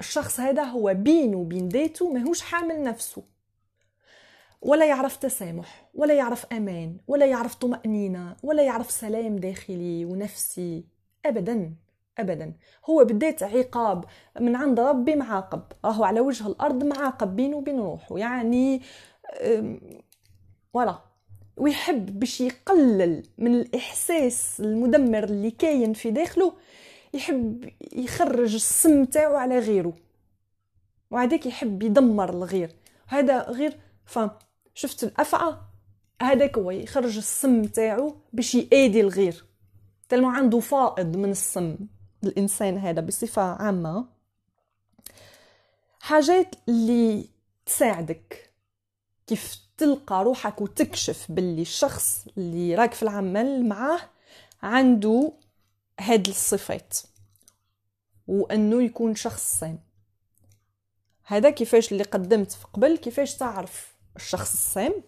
الشخص 0.00 0.40
هذا 0.40 0.62
هو 0.62 0.94
بينه 0.94 1.36
وبين 1.36 1.68
ذاته 1.68 2.12
ماهوش 2.12 2.40
حامل 2.40 2.82
نفسه. 2.82 3.22
ولا 4.62 4.86
يعرف 4.86 5.16
تسامح 5.16 5.90
ولا 5.94 6.14
يعرف 6.14 6.46
أمان 6.46 6.96
ولا 7.06 7.26
يعرف 7.26 7.54
طمأنينة 7.54 8.36
ولا 8.42 8.62
يعرف 8.62 8.90
سلام 8.90 9.36
داخلي 9.36 10.04
ونفسي. 10.04 10.84
ابدا 11.26 11.74
ابدا. 12.18 12.54
هو 12.90 13.04
بديت 13.04 13.42
عقاب 13.42 14.04
من 14.40 14.56
عند 14.56 14.80
ربي 14.80 15.16
معاقب. 15.16 15.62
راهو 15.84 16.04
على 16.04 16.20
وجه 16.20 16.46
الأرض 16.46 16.84
معاقب 16.84 17.36
بينه 17.36 17.56
وبين 17.56 17.80
روحه. 17.80 18.18
يعني 18.18 18.82
ولا 20.72 21.11
ويحب 21.56 22.20
باش 22.20 22.40
يقلل 22.40 23.22
من 23.38 23.54
الإحساس 23.54 24.60
المدمر 24.60 25.24
اللي 25.24 25.50
كاين 25.50 25.92
في 25.92 26.10
داخله 26.10 26.52
يحب 27.14 27.70
يخرج 27.92 28.54
السم 28.54 29.04
تاعو 29.04 29.36
على 29.36 29.58
غيره. 29.58 29.92
وهذاك 31.10 31.46
يحب 31.46 31.82
يدمر 31.82 32.30
الغير. 32.30 32.70
هذا 33.06 33.42
غير 33.42 33.80
ف 34.06 34.18
شفت 34.74 35.04
الأفعى؟ 35.04 35.56
هذاك 36.22 36.58
هو 36.58 36.70
يخرج 36.70 37.16
السم 37.16 37.62
تاعو 37.62 38.16
باش 38.32 38.54
يأذي 38.54 39.00
الغير. 39.00 39.44
تلمو 40.08 40.28
عنده 40.28 40.60
فائض 40.60 41.16
من 41.16 41.30
السم 41.30 41.76
الإنسان 42.24 42.78
هذا 42.78 43.00
بصفة 43.00 43.42
عامة. 43.42 44.06
حاجات 46.00 46.54
اللي 46.68 47.28
تساعدك. 47.66 48.51
كيف 49.32 49.58
تلقى 49.76 50.24
روحك 50.24 50.60
وتكشف 50.60 51.26
باللي 51.28 51.62
الشخص 51.62 52.26
اللي 52.38 52.74
راك 52.74 52.94
في 52.94 53.02
العمل 53.02 53.68
معاه 53.68 54.00
عنده 54.62 55.32
هاد 56.00 56.28
الصفات 56.28 56.98
وأنه 58.26 58.82
يكون 58.82 59.14
شخص 59.14 59.58
سام 59.60 59.78
هذا 61.24 61.50
كيفاش 61.50 61.92
اللي 61.92 62.04
قدمت 62.04 62.52
في 62.52 62.66
قبل 62.72 62.96
كيفاش 62.96 63.36
تعرف 63.36 63.94
الشخص 64.16 64.52
السام 64.52 65.02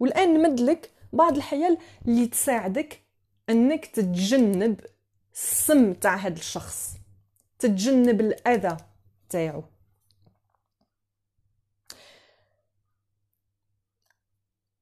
والآن 0.00 0.34
نمدلك 0.34 0.90
بعض 1.12 1.36
الحيل 1.36 1.78
اللي 2.08 2.26
تساعدك 2.26 3.02
أنك 3.48 3.86
تتجنب 3.86 4.80
السم 5.34 5.92
تاع 5.92 6.16
هذا 6.16 6.38
الشخص 6.38 6.94
تتجنب 7.58 8.20
الأذى 8.20 8.76
تاعو. 9.28 9.64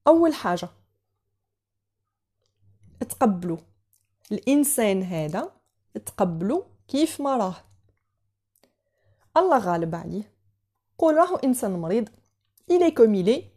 أول 0.07 0.33
حاجة 0.33 0.69
تقبلوا. 3.09 3.57
الإنسان 4.31 5.03
هذا 5.03 5.51
تقبلوا 6.05 6.63
كيف 6.87 7.21
ما 7.21 7.37
راه. 7.37 7.55
الله 9.37 9.57
غالب 9.57 9.95
عليه. 9.95 10.31
قول 10.97 11.17
راهو 11.17 11.35
إنسان 11.35 11.71
مريض. 11.71 12.09
il 12.71 12.91
est 12.91 13.00
comme 13.00 13.15
il 13.15 13.29
est 13.29 13.49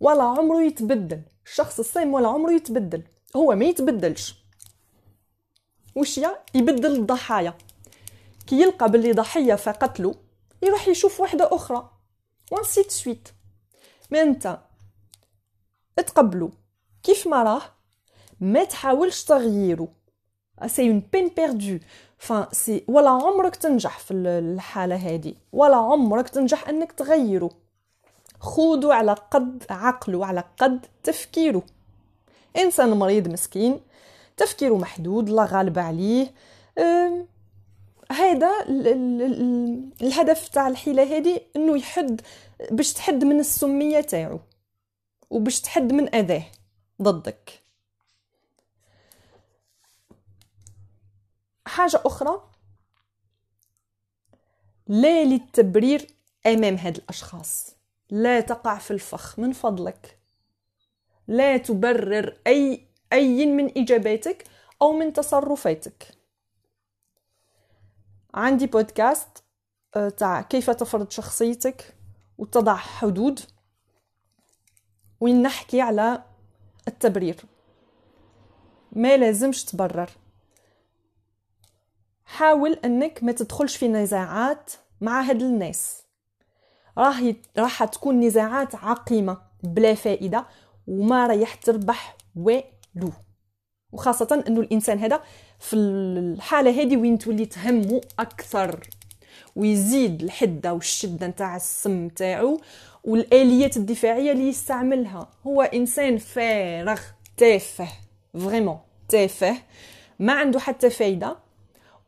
ولا 0.00 0.22
عمره 0.22 0.62
يتبدل. 0.62 1.22
الشخص 1.46 1.78
السام 1.78 2.14
ولا 2.14 2.28
عمره 2.28 2.52
يتبدل. 2.52 3.02
هو 3.36 3.54
ما 3.54 3.64
يتبدلش. 3.64 4.34
وش 5.96 6.20
يبدل 6.54 6.96
الضحايا. 6.96 7.54
كي 8.46 8.62
يلقى 8.62 8.90
باللي 8.90 9.12
ضحية 9.12 9.54
فقتلو 9.54 10.14
يروح 10.62 10.88
يشوف 10.88 11.20
واحدة 11.20 11.48
أخرى. 11.52 11.90
et 12.52 12.61
ainsi 12.61 12.82
de 12.82 12.95
suite 12.95 13.28
mais 14.10 14.22
أنت 14.22 14.67
تقبلو. 16.02 16.50
كيف 17.02 17.26
ما 17.26 17.42
راه 17.42 17.62
ما 18.40 18.64
تحاولش 18.64 19.24
تغييرو. 19.24 19.88
c'est 20.66 20.88
une 20.88 21.02
peine 21.12 21.28
perdue 21.28 21.78
c'est 22.52 22.84
ولا 22.88 23.10
عمرك 23.10 23.56
تنجح 23.56 23.98
في 23.98 24.14
الحالة 24.14 24.96
هذه 24.96 25.34
ولا 25.52 25.76
عمرك 25.76 26.28
تنجح 26.28 26.68
إنك 26.68 26.92
تغيره 26.92 27.50
خودو 28.40 28.90
على 28.90 29.12
قد 29.12 29.64
عقله 29.70 30.26
على 30.26 30.44
قد 30.58 30.86
تفكيره 31.02 31.62
إنسان 32.56 32.90
مريض 32.90 33.28
مسكين 33.28 33.80
تفكيره 34.36 34.74
محدود 34.74 35.30
الله 35.30 35.44
غالب 35.44 35.78
عليه. 35.78 36.34
هذا 38.12 38.50
الهدف 40.02 40.48
تاع 40.48 40.68
الحيلة 40.68 41.16
هذه 41.16 41.40
انه 41.56 41.76
يحد 41.76 42.20
باش 42.70 42.92
تحد 42.92 43.24
من 43.24 43.40
السمية 43.40 44.00
تاعو. 44.00 44.40
وباش 45.30 45.60
تحد 45.60 45.92
من 45.92 46.14
أذاه 46.14 46.44
ضدك. 47.02 47.62
حاجة 51.66 52.00
أخرى 52.06 52.50
لا 54.86 55.24
للتبرير 55.24 56.06
أمام 56.46 56.74
هاد 56.74 56.96
الأشخاص. 56.96 57.76
لا 58.10 58.40
تقع 58.40 58.78
في 58.78 58.90
الفخ 58.90 59.38
من 59.38 59.52
فضلك. 59.52 60.18
لا 61.28 61.56
تبرر 61.56 62.40
أي 62.46 62.88
أي 63.12 63.46
من 63.46 63.78
إجاباتك 63.78 64.44
أو 64.82 64.92
من 64.92 65.12
تصرفاتك. 65.12 66.18
عندي 68.34 68.66
بودكاست 68.66 69.28
آه، 69.96 70.08
تاع 70.08 70.42
كيف 70.42 70.70
تفرض 70.70 71.10
شخصيتك 71.10 71.96
وتضع 72.38 72.76
حدود. 72.76 73.40
وين 75.20 75.42
نحكي 75.42 75.80
على 75.80 76.22
التبرير. 76.88 77.36
ما 78.92 79.16
لازمش 79.16 79.64
تبرر. 79.64 80.10
حاول 82.24 82.72
إنك 82.72 83.24
ما 83.24 83.32
تدخلش 83.32 83.76
في 83.76 83.88
نزاعات 83.88 84.72
مع 85.00 85.20
هاد 85.20 85.42
الناس. 85.42 86.02
راح 86.98 87.22
راح 87.58 87.84
تكون 87.84 88.20
نزاعات 88.20 88.74
عقيمة 88.74 89.38
بلا 89.62 89.94
فائدة 89.94 90.46
وما 90.86 91.26
رايح 91.26 91.54
تربح 91.54 92.16
والو. 92.36 93.12
وخاصة 93.92 94.44
إنه 94.48 94.60
الإنسان 94.60 94.98
هذا 94.98 95.22
في 95.58 95.76
الحالة 95.76 96.82
هذه 96.82 96.96
وين 96.96 97.18
تولي 97.18 97.46
تهمه 97.46 98.00
أكثر. 98.18 98.80
ويزيد 99.56 100.22
الحدة 100.22 100.74
والشدة 100.74 101.26
نتاع 101.26 101.56
السم 101.56 102.06
نتاعو 102.06 102.60
والآليات 103.08 103.76
الدفاعية 103.76 104.32
اللي 104.32 104.48
يستعملها. 104.48 105.28
هو 105.46 105.62
إنسان 105.62 106.18
فارغ 106.18 107.00
تافه 107.36 107.88
vraiment 108.34 108.78
تافه 109.08 109.56
ما 110.18 110.32
عنده 110.32 110.60
حتى 110.60 110.90
فايدة 110.90 111.36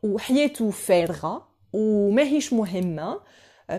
وحياته 0.03 0.69
فارغة 0.71 1.47
وماهيش 1.73 2.53
مهمة 2.53 3.19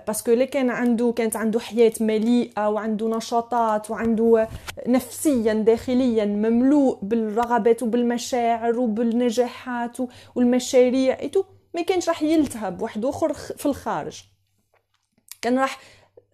parce 0.07 0.23
que 0.23 0.33
اللي 0.33 0.47
كان 0.47 0.71
عنده 0.71 1.13
كانت 1.17 1.37
عنده 1.37 1.61
حياة 1.61 1.93
مليئة 2.01 2.69
وعنده 2.69 3.17
نشاطات 3.17 3.91
وعنده 3.91 4.49
نفسيا 4.87 5.55
داخليا 5.55 6.25
مملوء 6.25 6.99
بالرغبات 7.03 7.83
وبالمشاعر 7.83 8.79
وبالنجاحات 8.79 9.97
والمشاريع 10.35 11.19
ما 11.75 11.83
كانش 11.83 12.09
راح 12.09 12.23
يلتهب 12.23 12.83
واحد 12.83 13.05
أخر 13.05 13.33
في 13.33 13.67
الخارج. 13.67 14.23
كان 15.43 15.59
راح 15.59 15.79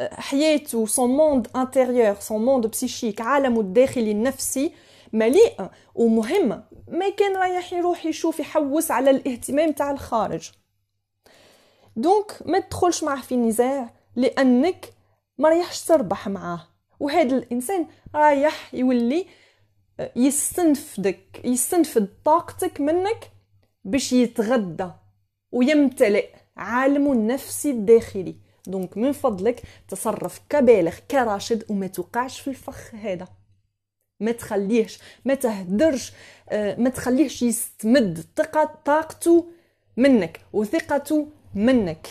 حياته 0.01 0.87
son 0.87 1.11
monde 1.11 1.49
intérieur 1.57 2.15
son 2.15 2.45
monde 2.45 2.67
psychique 2.67 3.21
عالمه 3.21 3.61
الداخلي 3.61 4.11
النفسي 4.11 4.73
مليء 5.13 5.69
ومهم. 5.95 6.63
ما 6.89 7.09
كان 7.09 7.37
رايح 7.37 7.73
يروح 7.73 8.07
يشوف 8.07 8.41
يحوس 8.41 8.91
على 8.91 9.11
الاهتمام 9.11 9.73
تاع 9.73 9.91
الخارج. 9.91 10.51
donc 11.97 12.33
ما 12.47 12.59
تدخلش 12.59 13.05
معه 13.05 13.23
في 13.23 13.37
نزاع 13.37 13.91
لأنك 14.17 14.93
ما 15.39 15.49
رايحش 15.49 15.85
تربح 15.85 16.29
معاه. 16.29 16.61
وهذا 17.01 17.37
الإنسان 17.37 17.87
رايح 18.15 18.75
يولي 18.75 19.27
يستنفدك 20.17 21.41
يستنفد 21.45 22.09
طاقتك 22.25 22.81
منك 22.81 23.31
باش 23.85 24.13
يتغدى 24.13 24.91
ويمتلئ 25.53 26.29
عالمه 26.57 27.13
النفسي 27.13 27.71
الداخلي. 27.71 28.48
دونك 28.69 28.97
من 28.97 29.13
فضلك 29.13 29.63
تصرف 29.89 30.41
كبالغ 30.51 30.95
كراشد 31.11 31.65
وما 31.69 31.87
توقعش 31.87 32.41
في 32.41 32.49
الفخ 32.49 32.95
هذا. 32.95 33.29
ما 34.21 34.33
تخليهش 34.33 34.99
ما 35.25 35.35
تهدرش 35.35 36.13
آه، 36.49 36.77
ما 36.81 36.91
تخليهش 36.91 37.43
يستمد 37.43 38.25
طاقته 38.85 39.47
منك 39.97 40.41
وثقته 40.53 41.27
منك. 41.55 42.09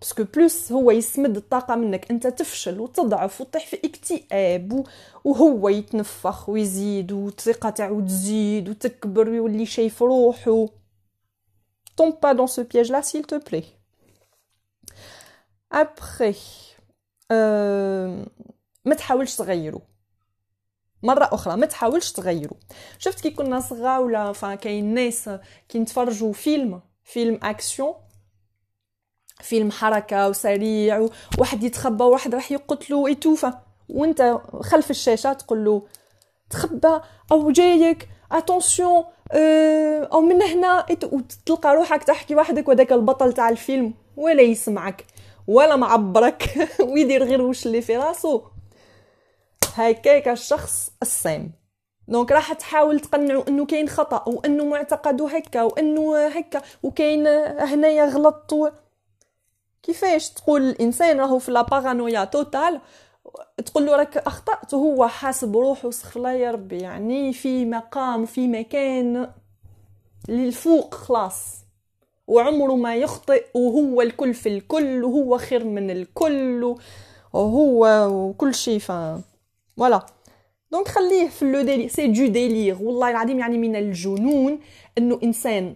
باسكو 0.00 0.24
بلوس 0.24 0.72
هو 0.72 0.90
يسمد 0.90 1.36
الطاقة 1.36 1.74
منك. 1.74 2.10
انت 2.10 2.26
تفشل 2.26 2.80
وتضعف 2.80 3.40
وتطيح 3.40 3.66
في 3.66 3.78
اكتئاب 3.84 4.84
وهو 5.24 5.68
يتنفخ 5.68 6.48
ويزيد 6.48 7.12
والثقة 7.12 7.70
تاعو 7.70 8.00
تزيد 8.00 8.68
وتكبر 8.68 9.28
ويولي 9.28 9.66
شايف 9.66 10.02
روحو 10.02 10.68
tombe 11.96 12.18
pas 12.20 12.34
dans 12.34 12.46
ce 12.46 12.60
piège 12.60 12.90
là 12.90 13.02
s'il 13.02 13.26
te 13.26 13.36
plaît. 13.36 13.66
Après 15.72 16.36
euh, 17.32 18.28
ما 18.84 18.94
تحاولش 18.94 19.36
تغيرو. 19.36 19.82
مرة 21.02 21.28
أخرى 21.32 21.56
ما 21.56 21.66
تحاولش 21.66 22.12
تغيرو. 22.12 22.56
شفت 22.98 23.20
كي 23.20 23.30
كنا 23.30 23.60
صغار 23.60 24.00
ولا 24.00 24.54
كاين 24.54 24.94
ناس 24.94 25.30
كي 25.68 25.78
نتفرجوا 25.78 26.32
فيلم 26.32 26.80
فيلم 27.04 27.40
أكسيون 27.42 27.94
فيلم 29.40 29.70
حركة 29.70 30.28
وسريع 30.28 31.08
وواحد 31.38 31.62
يتخبى 31.62 32.04
وواحد 32.04 32.34
راح 32.34 32.52
يقتلو 32.52 33.02
ويتوفى 33.02 33.52
وانت 33.88 34.40
خلف 34.60 34.90
الشاشة 34.90 35.32
تقول 35.32 35.64
له 35.64 35.86
تخبى 36.50 37.00
أو 37.32 37.50
جايك 37.50 38.08
attention 38.32 39.04
آه 39.32 40.08
أو 40.12 40.20
من 40.20 40.42
هنا 40.42 40.86
وتلقى 41.12 41.74
روحك 41.74 42.04
تحكي 42.04 42.34
وحدك 42.34 42.68
وذاك 42.68 42.92
البطل 42.92 43.32
تاع 43.32 43.48
الفيلم 43.48 43.94
ولا 44.16 44.42
يسمعك. 44.42 45.04
ولا 45.46 45.76
معبرك. 45.76 46.68
ويدير 46.92 47.24
غير 47.24 47.42
وش 47.42 47.66
اللي 47.66 47.82
في 47.82 47.96
راسو. 47.96 48.42
هكاك 49.74 50.28
الشخص 50.28 50.92
السام 51.02 51.52
donc 52.08 52.32
راح 52.32 52.52
تحاول 52.52 53.00
تقنعه 53.00 53.44
انه 53.48 53.66
كاين 53.66 53.88
خطأ 53.88 54.28
وانه 54.28 54.64
معتقده 54.64 55.28
هكا 55.28 55.62
وانه 55.62 56.26
هكا 56.26 56.62
وكاين 56.82 57.26
هنايا 57.58 58.04
غلط 58.04 58.54
كيفاش 59.82 60.30
تقول 60.30 60.62
الإنسان 60.62 61.20
راهو 61.20 61.38
في 61.38 61.50
la 61.50 61.65
paranoïa 61.65 62.24
totale؟ 62.24 62.80
تقول 63.66 63.86
له 63.86 63.96
راك 63.96 64.16
أخطأت 64.18 64.74
وهو 64.74 65.08
حاسب 65.08 65.56
روحه 65.56 65.88
استغفر 65.88 66.16
الله 66.18 66.32
يا 66.32 66.50
ربي. 66.50 66.78
يعني 66.78 67.32
في 67.32 67.64
مقام 67.64 68.26
في 68.26 68.48
مكان 68.48 69.32
للفوق 70.28 70.94
خلاص. 70.94 71.61
وعمره 72.32 72.76
ما 72.76 72.96
يخطئ 72.96 73.44
وهو 73.54 74.02
الكل 74.02 74.34
في 74.34 74.48
الكل 74.48 75.04
وهو 75.04 75.38
خير 75.38 75.64
من 75.64 75.90
الكل 75.90 76.76
وهو 77.32 78.08
وكل 78.10 78.54
شيء 78.54 78.78
ف 78.78 78.92
فوالا 79.76 80.06
دونك 80.72 80.88
خليه 80.88 81.28
في 81.28 81.44
لو 81.44 81.62
ديلي 81.62 81.88
سي 81.88 82.06
دو 82.06 82.26
ديلير 82.26 82.76
والله 82.82 83.10
العظيم 83.10 83.38
يعني 83.38 83.58
من 83.58 83.76
الجنون 83.76 84.60
إنه 84.98 85.20
إنسان 85.24 85.74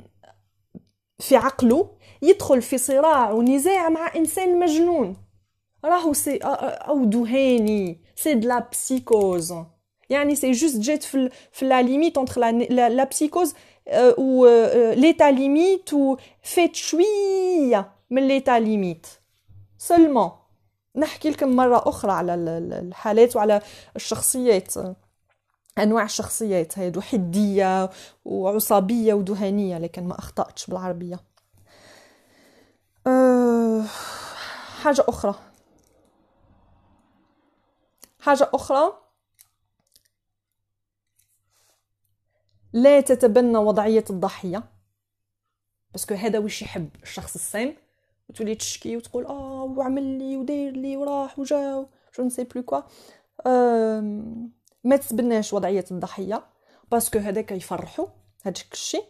في 1.19 1.37
عقله 1.37 1.91
يدخل 2.23 2.63
في 2.63 2.79
صراع 2.79 3.31
ونزاع 3.31 3.89
مع 3.89 4.17
إنسان 4.17 4.59
مجنون. 4.59 5.17
راهو 5.85 6.13
سي 6.13 6.37
أو 6.37 7.05
دهاني 7.05 8.01
سي 8.17 8.35
د 8.35 8.45
لا 8.45 8.69
بسيكوز 8.73 9.55
يعني 10.11 10.35
سي 10.35 10.53
جوست 10.53 10.77
جات 10.77 11.03
في 11.03 11.31
في 11.53 11.65
لا 11.69 11.83
ليميت 11.83 12.19
انتر 12.19 12.41
لا 12.41 12.89
لا 12.89 13.05
بسيكوز 13.05 13.55
و 14.19 14.47
ليتا 14.93 15.31
ليميت 15.31 15.93
و 15.95 16.17
فات 16.43 16.75
شوية 16.77 17.93
من 18.11 18.29
ليتا 18.29 18.59
ليميت 18.59 19.07
سولمون 19.79 20.31
نحكي 20.97 21.31
لكم 21.31 21.49
مرة 21.57 21.83
أخرى 21.89 22.13
على 22.13 22.35
الحالات 22.35 23.37
وعلى 23.37 23.61
الشخصيات. 23.97 24.75
أنواع 25.79 26.05
الشخصيات 26.05 26.79
هادو 26.79 27.01
حدية 27.01 27.91
وعصابية 28.25 29.15
ودهانية 29.15 29.79
لكن 29.79 30.09
ما 30.09 30.19
أخطأتش 30.19 30.67
بالعربية. 30.67 31.21
أه 33.07 33.83
حاجة 34.83 35.05
أخرى. 35.09 35.35
حاجة 38.21 38.51
أخرى؟ 38.55 38.93
لا 42.77 43.01
تتبنى 43.01 43.59
وضعية 43.59 44.05
الضحية. 44.11 44.63
باسكو 45.93 46.15
هذا 46.15 46.39
وش 46.39 46.63
يحب 46.63 46.89
الشخص 47.03 47.35
السام 47.35 47.75
وتولي 48.29 48.55
تشكي 48.55 48.97
وتقول 48.97 49.27
آه 49.27 49.75
وعمل 49.77 50.03
لي 50.03 50.37
ودير 50.37 50.73
لي 50.73 50.97
وراح 50.97 51.39
وجا 51.39 51.87
جو 52.19 52.25
نسي 52.25 52.45
بلو 52.45 52.63
كوا 52.63 52.81
ما 54.85 54.97
تتبناش 54.97 55.53
وضعية 55.53 55.85
الضحية. 55.91 56.45
باسكو 56.93 57.19
هذاك 57.19 57.53
يفرحو 57.53 58.09
هاداك 58.45 58.73
الشيء 58.73 59.05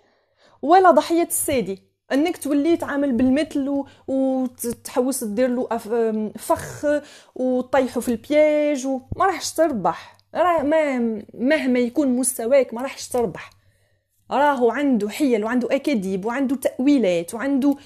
ولا 0.62 0.90
ضحية 0.90 1.26
السادي 1.26 1.82
أنك 2.12 2.36
تولي 2.36 2.76
تعامل 2.76 3.12
بالمثل 3.12 3.84
وتحوس 4.08 5.24
دير 5.24 5.48
له 5.48 5.78
فخ 6.38 6.86
وطيحه 7.34 8.00
في 8.00 8.08
البياج 8.08 8.86
وما 8.86 9.26
راحش 9.26 9.52
تربح. 9.52 10.16
راه 10.34 10.62
ما 10.62 10.98
مهما 11.34 11.78
يكون 11.78 12.08
مستواك 12.08 12.74
ما 12.74 12.82
راحش 12.82 13.08
تربح. 13.08 13.55
راهو 14.30 14.70
عنده 14.70 15.08
حيل 15.08 15.44
وعنده 15.44 15.68
أكاذيب 15.70 16.24
وعنده 16.24 16.56
تأويلات 16.56 17.34
وعنده 17.34 17.76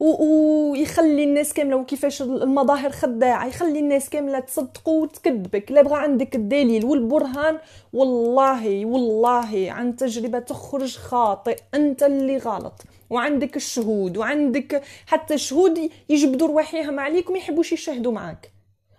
ويخلي 0.00 1.24
الناس 1.24 1.52
كاملة 1.52 1.76
وكيفاش 1.76 2.22
المظاهر 2.22 2.90
خداعة 2.90 3.46
يخلي 3.46 3.78
الناس 3.78 4.10
كاملة 4.10 4.40
تصدق 4.40 4.88
وتكذبك. 4.88 5.72
لا 5.72 5.82
بغى 5.82 5.98
عندك 5.98 6.36
الدليل 6.36 6.84
والبرهان 6.84 7.58
والله 7.92 8.86
والله 8.86 9.72
عن 9.72 9.96
تجربة 9.96 10.38
تخرج 10.38 10.96
خاطئ. 10.96 11.58
أنت 11.74 12.02
اللي 12.02 12.36
غلط. 12.36 12.82
وعندك 13.10 13.56
الشهود 13.56 14.16
وعندك 14.16 14.82
حتى 15.06 15.34
الشهود 15.34 15.90
يجبدوا 16.08 16.48
رواحيهم 16.48 17.00
عليك 17.00 17.30
وما 17.30 17.38
يحبوش 17.38 17.72
يشهدوا 17.72 18.12
معاك. 18.12 18.52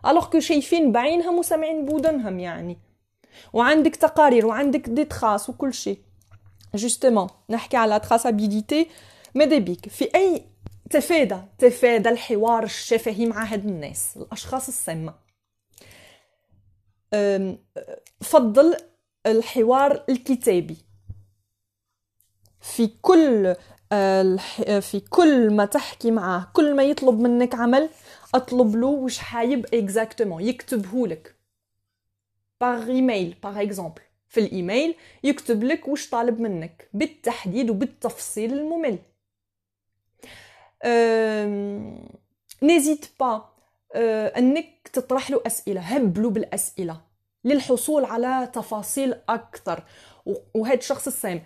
الوغ 0.08 0.26
كو 0.30 0.40
شايفين 0.40 0.92
بعينهم 0.92 1.38
وسامعين 1.38 1.86
بودنهم 1.86 2.40
يعني. 2.40 2.78
وعندك 3.54 3.96
تقارير 3.96 4.46
وعندك 4.46 4.90
دي 4.90 5.06
تخاص 5.06 5.50
وكل 5.50 5.74
شيء. 5.74 5.98
جوستومون 6.76 7.28
نحكي 7.49 7.78
على 7.78 7.99
تراسابيليتي 7.99 8.88
ماذا 9.36 9.57
بيك 9.57 9.89
في 9.89 10.09
أي 10.15 10.45
تفادى 10.89 11.41
تفادى 11.57 12.09
الحوار 12.09 12.63
الشفهي 12.63 13.26
مع 13.26 13.43
هاد 13.43 13.65
الناس 13.65 14.17
الأشخاص 14.17 14.67
السامه 14.67 15.13
فضل 18.22 18.78
الحوار 19.26 20.03
الكتابي. 20.09 20.78
في 22.61 22.88
كل 23.01 23.55
في 24.82 25.01
كل 25.09 25.53
ما 25.53 25.65
تحكي 25.65 26.11
معاه 26.11 26.47
كل 26.53 26.76
ما 26.76 26.84
يطلب 26.84 27.20
منك 27.20 27.55
عمل 27.55 27.89
أطلب 28.36 28.76
له 28.76 28.88
واش 28.88 29.17
حايب 29.17 29.65
اكزاكتومون 29.74 30.43
يكتبه 30.43 31.07
لك 31.07 31.36
par 32.62 32.88
email 32.89 33.36
par 33.43 33.62
exemple 33.62 34.02
في 34.30 34.40
الإيميل 34.40 34.96
يكتب 35.24 35.64
لك 35.64 35.88
واش 35.88 36.10
طالب 36.10 36.40
منك 36.40 36.90
بالتحديد 36.94 37.70
وبالتفصيل 37.70 38.54
الممل. 38.54 39.00
n'hésite 42.64 43.06
pas 43.20 43.50
أنك 44.38 44.88
تطرح 44.94 45.32
له 45.32 45.42
أسئلة 45.46 45.82
هبلوا 45.82 46.32
بالأسئلة 46.32 47.02
للحصول 47.44 48.06
على 48.06 48.50
تفاصيل 48.54 49.16
أكثر. 49.30 49.84
وهذا 50.56 50.78
الشخص 50.78 51.08
السام 51.08 51.44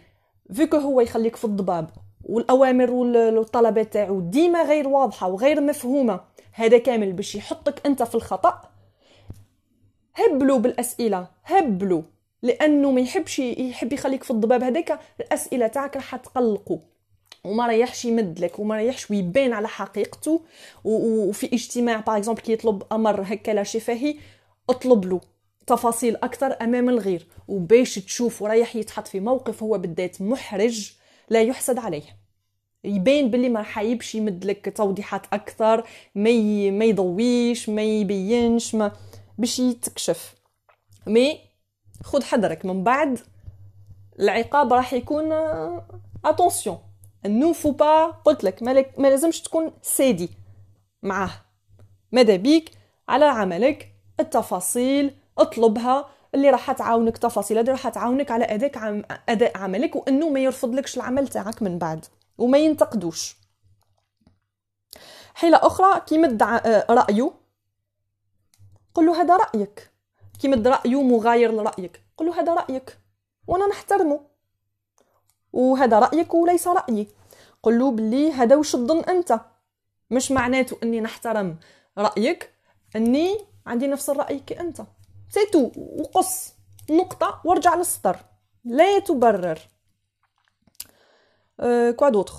فيكو 0.54 0.78
هو 0.78 1.02
يخليك 1.02 1.36
في 1.36 1.46
الضباب 1.46 1.90
والأوامر 2.24 2.92
والطلبات 2.92 3.94
تاعو 3.94 4.20
ديما 4.20 4.64
غير 4.64 4.88
واضحة 4.88 5.28
وغير 5.28 5.62
مفهومة 5.62 6.22
هذا 6.52 6.78
كامل 6.78 7.14
باش 7.14 7.36
يحطك 7.36 7.86
أنت 7.86 8.04
في 8.04 8.16
الخطأ. 8.16 8.70
هبلوا 10.16 10.58
بالأسئلة 10.58 11.28
هبلوا 11.44 12.02
لأنه 12.44 12.92
ما 12.92 13.02
يحبش 13.02 13.40
يحب 13.40 13.94
يخليك 13.94 14.24
في 14.24 14.32
الضباب 14.32 14.64
هذاك 14.64 15.00
الأسئلة 15.20 15.68
تاعك 15.68 15.96
راح 15.96 16.16
تقلقه. 16.16 16.80
وما 17.44 17.68
ريحش 17.68 18.06
يمدلك 18.06 18.60
وما 18.60 18.78
ريحش 18.78 19.12
ويبان 19.12 19.54
على 19.54 19.68
حقيقته. 19.68 20.42
وفي 20.84 21.54
اجتماع 21.54 22.00
par 22.00 22.18
exemple 22.18 22.42
كي 22.42 22.54
يطلب 22.54 22.84
أمر 22.92 23.22
هكا 23.22 23.52
لا 23.52 23.64
شفهي 23.64 24.16
اطلب 24.70 25.06
له 25.06 25.22
تفاصيل 25.68 26.16
أكثر 26.16 26.58
أمام 26.62 26.90
الغير. 26.90 27.28
وباش 27.48 27.96
تشوف 27.96 28.42
ورايح 28.42 28.76
يتحط 28.76 29.08
في 29.08 29.20
موقف 29.20 29.64
هو 29.64 29.78
بالذات 29.78 30.22
محرج 30.22 30.92
لا 31.30 31.42
يحسد 31.42 31.78
عليه. 31.78 32.24
يبين 32.84 33.30
باللي 33.30 33.50
ما 33.50 33.64
حيبش 33.64 34.16
يمد 34.16 34.46
لك 34.46 34.74
توضيحات 34.78 35.22
أكثر 35.34 35.88
ما 36.16 36.32
ما 36.72 36.86
يضويش 36.86 37.70
ما 37.70 37.84
يبينش 37.84 38.76
ما 38.76 38.92
باش 39.38 39.60
يتكشف. 39.60 40.36
mais 41.08 41.53
خذ 42.04 42.24
حذرك 42.24 42.66
من 42.66 42.84
بعد 42.84 43.20
العقاب 44.20 44.74
راح 44.74 44.94
يكون 44.94 45.32
attention 46.26 46.70
il 46.70 46.80
ne 47.26 47.54
faut 47.54 47.72
pas 47.72 48.06
قلت 48.06 48.44
لك 48.44 48.64
ما 48.98 49.08
لازمش 49.08 49.42
تكون 49.42 49.72
سادي 49.82 50.30
معاه. 51.04 51.32
ماذا 52.12 52.36
بيك؟ 52.36 52.72
على 53.08 53.26
عملك 53.26 53.96
التفاصيل 54.20 55.16
اطلبها. 55.38 56.10
اللي 56.36 56.50
راح 56.50 56.72
تعاونك 56.72 57.18
تفاصيل 57.18 57.58
اللي 57.58 57.72
راح 57.72 57.90
تعاونك 57.90 58.32
على 58.32 58.46
اداء 58.46 58.78
عم... 58.78 59.04
أداء 59.30 59.58
عملك 59.58 59.96
وإنه 59.96 60.30
ما 60.30 60.40
يرفضلكش 60.40 60.98
العمل 60.98 61.28
تاعك 61.28 61.62
من 61.62 61.78
بعد 61.78 62.06
وما 62.38 62.58
ينتقدوش. 62.58 63.38
حيلة 65.34 65.58
أخرى 65.58 66.02
كي 66.08 66.18
مد 66.18 66.44
آه، 66.44 66.86
رأيه. 66.90 67.32
قل 68.94 69.06
له 69.06 69.22
هذا 69.22 69.38
رأيك. 69.38 69.93
كي 70.44 70.48
مد 70.48 70.68
رأيه 70.68 71.02
مغاير 71.02 71.52
لرأيك. 71.52 72.02
قل 72.18 72.30
هذا 72.30 72.54
رأيك. 72.54 72.98
وأنا 73.48 73.68
نحترمه. 73.68 74.20
وهذا 75.54 76.00
رأيك 76.00 76.34
وليس 76.34 76.68
رأيي. 76.68 77.08
قل 77.64 77.80
له 77.80 77.92
بلي 77.92 78.32
هذا 78.32 78.56
وش 78.56 78.72
تظن 78.72 79.00
أنت؟ 79.00 79.40
مش 80.12 80.32
معناته 80.32 80.78
أني 80.84 81.02
نحترم 81.02 81.58
رأيك. 81.98 82.54
أني 82.96 83.38
عندي 83.66 83.88
نفس 83.88 84.10
الرأي 84.10 84.40
كأنت 84.40 84.82
سيتو 85.30 85.72
وقص 85.76 86.54
نقطة 86.90 87.42
وارجع 87.46 87.76
للسطر. 87.76 88.18
لا 88.66 89.00
تبرر. 89.00 89.60
كوا 91.98 92.10
دوتر 92.10 92.34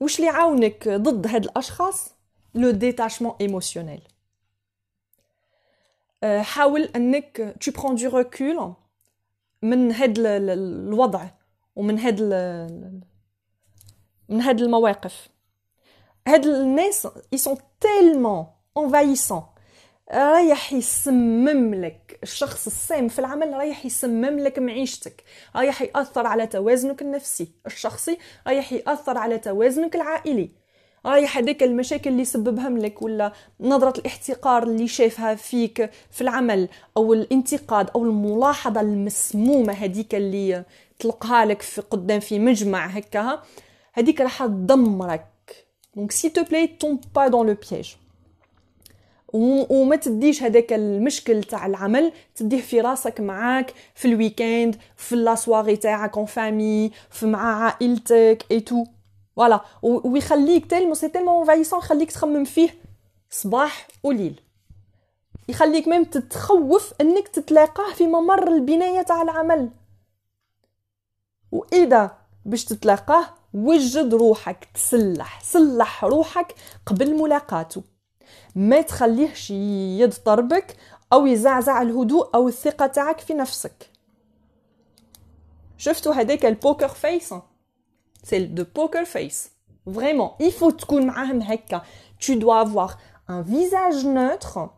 واش 0.00 0.18
اللي 0.18 0.30
يعاونك 0.30 0.88
ضد 0.88 1.26
هاد 1.26 1.44
الأشخاص؟ 1.44 2.10
لو 2.54 2.70
ديتاشمون 2.70 3.34
ايموسيونيل 3.40 4.08
حاول 6.24 6.82
أنك 6.82 7.56
tu 7.64 7.70
prends 7.72 7.94
du 7.94 8.08
recul 8.08 8.72
من 9.62 9.92
هاد 9.92 10.18
الوضع 10.18 11.24
ومن 11.76 11.98
هاد 11.98 12.22
من 14.28 14.40
هاد 14.40 14.60
المواقف. 14.60 15.28
هاد 16.28 16.46
الناس 16.46 17.08
ils 17.34 17.38
sont 17.38 17.58
tellement 17.84 18.46
رايح 20.12 20.72
يسمم 20.72 21.74
لك. 21.74 22.18
الشخص 22.22 22.66
السام 22.66 23.08
في 23.08 23.18
العمل 23.18 23.52
رايح 23.52 23.86
يسمم 23.86 24.38
لك 24.38 24.58
معيشتك. 24.58 25.24
رايح 25.56 25.82
يأثر 25.82 26.26
على 26.26 26.46
توازنك 26.46 27.02
النفسي. 27.02 27.48
الشخصي 27.66 28.18
رايح 28.46 28.72
يأثر 28.72 29.18
على 29.18 29.38
توازنك 29.38 29.96
العائلي. 29.96 30.50
رايح 31.06 31.38
هذيك 31.38 31.62
المشاكل 31.62 32.10
اللي 32.10 32.24
سببهم 32.24 32.78
لك 32.78 33.02
ولا 33.02 33.32
نظرة 33.60 34.00
الاحتقار 34.00 34.62
اللي 34.62 34.88
شافها 34.88 35.34
فيك 35.34 35.90
في 36.10 36.20
العمل 36.20 36.68
أو 36.96 37.12
الانتقاد 37.12 37.90
أو 37.90 38.04
الملاحظة 38.04 38.80
المسمومة 38.80 39.72
هذيك 39.72 40.14
اللي 40.14 40.64
تلقها 40.98 41.44
لك 41.44 41.62
في 41.62 41.80
قدام 41.80 42.20
في 42.20 42.38
مجمع 42.38 42.86
هكاها 42.86 43.42
هذيك 43.92 44.20
راح 44.20 44.46
تدمرك. 44.46 45.26
دونك 45.96 46.12
سي 46.12 46.28
تو 46.28 46.42
بلاي 46.42 46.66
توم 46.66 47.00
با 47.14 47.28
دون 47.28 47.46
لو 47.46 47.56
بييج 47.70 47.94
وما 49.34 49.96
تديش 49.96 50.42
هذاك 50.42 50.72
المشكل 50.72 51.44
تاع 51.44 51.66
العمل 51.66 52.12
تديه 52.34 52.60
في 52.60 52.80
راسك 52.80 53.20
معاك 53.20 53.74
في 53.94 54.08
الويكاند 54.08 54.76
في 54.96 55.16
لاسواغي 55.16 55.76
تاعك 55.76 56.16
اون 56.16 56.26
فامي 56.26 56.90
في 57.10 57.26
مع 57.26 57.64
عائلتك 57.64 58.44
اي 58.50 58.60
تو 58.60 58.84
فوالا 59.36 59.60
ويخليك 59.82 60.66
تيلمون 60.70 60.94
سي 60.94 61.08
تيلمون 61.08 61.40
انفايسون 61.40 61.78
يخليك 61.78 62.12
تخمم 62.12 62.44
فيه 62.44 62.74
صباح 63.30 63.88
وليل 64.02 64.40
يخليك 65.48 65.88
ميم 65.88 66.04
تتخوف 66.04 66.92
انك 67.00 67.28
تتلاقاه 67.28 67.92
في 67.92 68.06
ممر 68.06 68.48
البنايه 68.48 69.02
تاع 69.02 69.22
العمل 69.22 69.70
واذا 71.52 72.18
باش 72.44 72.64
تتلاقاه 72.64 73.26
وجد 73.54 74.14
روحك 74.14 74.68
تسلح 74.74 75.42
سلح 75.42 76.04
روحك 76.04 76.54
قبل 76.86 77.14
ملاقاته 77.22 77.82
ما 78.54 78.80
تخليهش 78.80 79.50
يضطربك 80.00 80.76
أو 81.12 81.26
يزعزع 81.26 81.82
الهدوء 81.82 82.30
أو 82.34 82.48
الثقه 82.48 82.86
تاعك 82.86 83.20
في 83.20 83.34
نفسك 83.34 83.90
شفتوا 85.78 86.14
هذاك 86.14 86.46
ال 86.46 86.53
poker 86.53 86.88
face 86.88 87.34
c'est 88.24 88.44
de 88.44 88.64
poker 88.76 89.04
face 89.04 89.50
vraiment 89.94 90.30
il 90.42 90.76
تكون 90.76 91.06
معاهم 91.06 91.42
هكا 91.42 91.82
tu 92.20 92.36
dois 92.36 92.60
avoir 92.60 92.98
un 93.28 93.42
visage 93.42 94.04
neutre. 94.04 94.70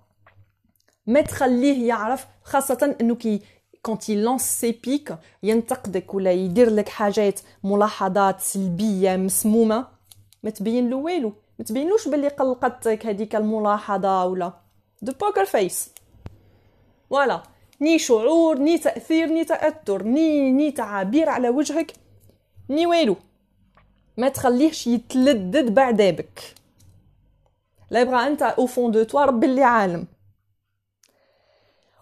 ما 1.07 1.21
تخليه 1.21 1.89
يعرف 1.89 2.27
خاصة 2.43 2.97
انه 3.01 3.15
كي 3.15 3.41
quand 3.83 4.09
il 4.09 4.23
lance 4.23 4.61
ses 4.61 4.73
piques 4.73 5.17
ينتقدك 5.43 6.15
ولا 6.15 6.33
يدير 6.33 6.71
لك 6.71 6.89
حاجات 6.89 7.41
ملاحظات 7.65 8.41
سلبية 8.41 9.17
مسمومة 9.17 9.87
ما 10.43 10.51
تبين 10.51 10.91
له 10.91 10.97
والو 10.97 11.33
ما 11.59 11.65
تبينلوش 11.65 12.09
باللي 12.09 12.29
قلقتك 12.29 13.07
هذيك 13.07 13.37
الملاحظه 13.37 14.25
ولا 14.25 14.53
du 15.03 15.13
poker 15.13 15.45
face 15.45 15.91
voilà 17.11 17.43
ni 17.81 17.99
شعور 17.99 18.59
ni 18.59 18.79
تاثير 18.79 19.27
ni 19.29 19.45
تاثر 19.45 20.03
ni 20.03 20.53
ni 20.53 20.71
تعابير 20.71 21.29
على 21.29 21.49
وجهك 21.49 21.93
ni 22.71 22.87
والو 22.87 23.17
ما 24.17 24.29
تخليهش 24.29 24.87
يتلدد 24.87 25.75
بعذابك. 25.75 26.55
لا 27.91 28.01
يبغى 28.01 28.27
أنت 28.27 28.43
au 28.43 28.67
fond 28.67 28.91
de 28.91 29.03
toi 29.03 29.25
ربي 29.25 29.47
اللي 29.47 29.63
عالم. 29.63 30.07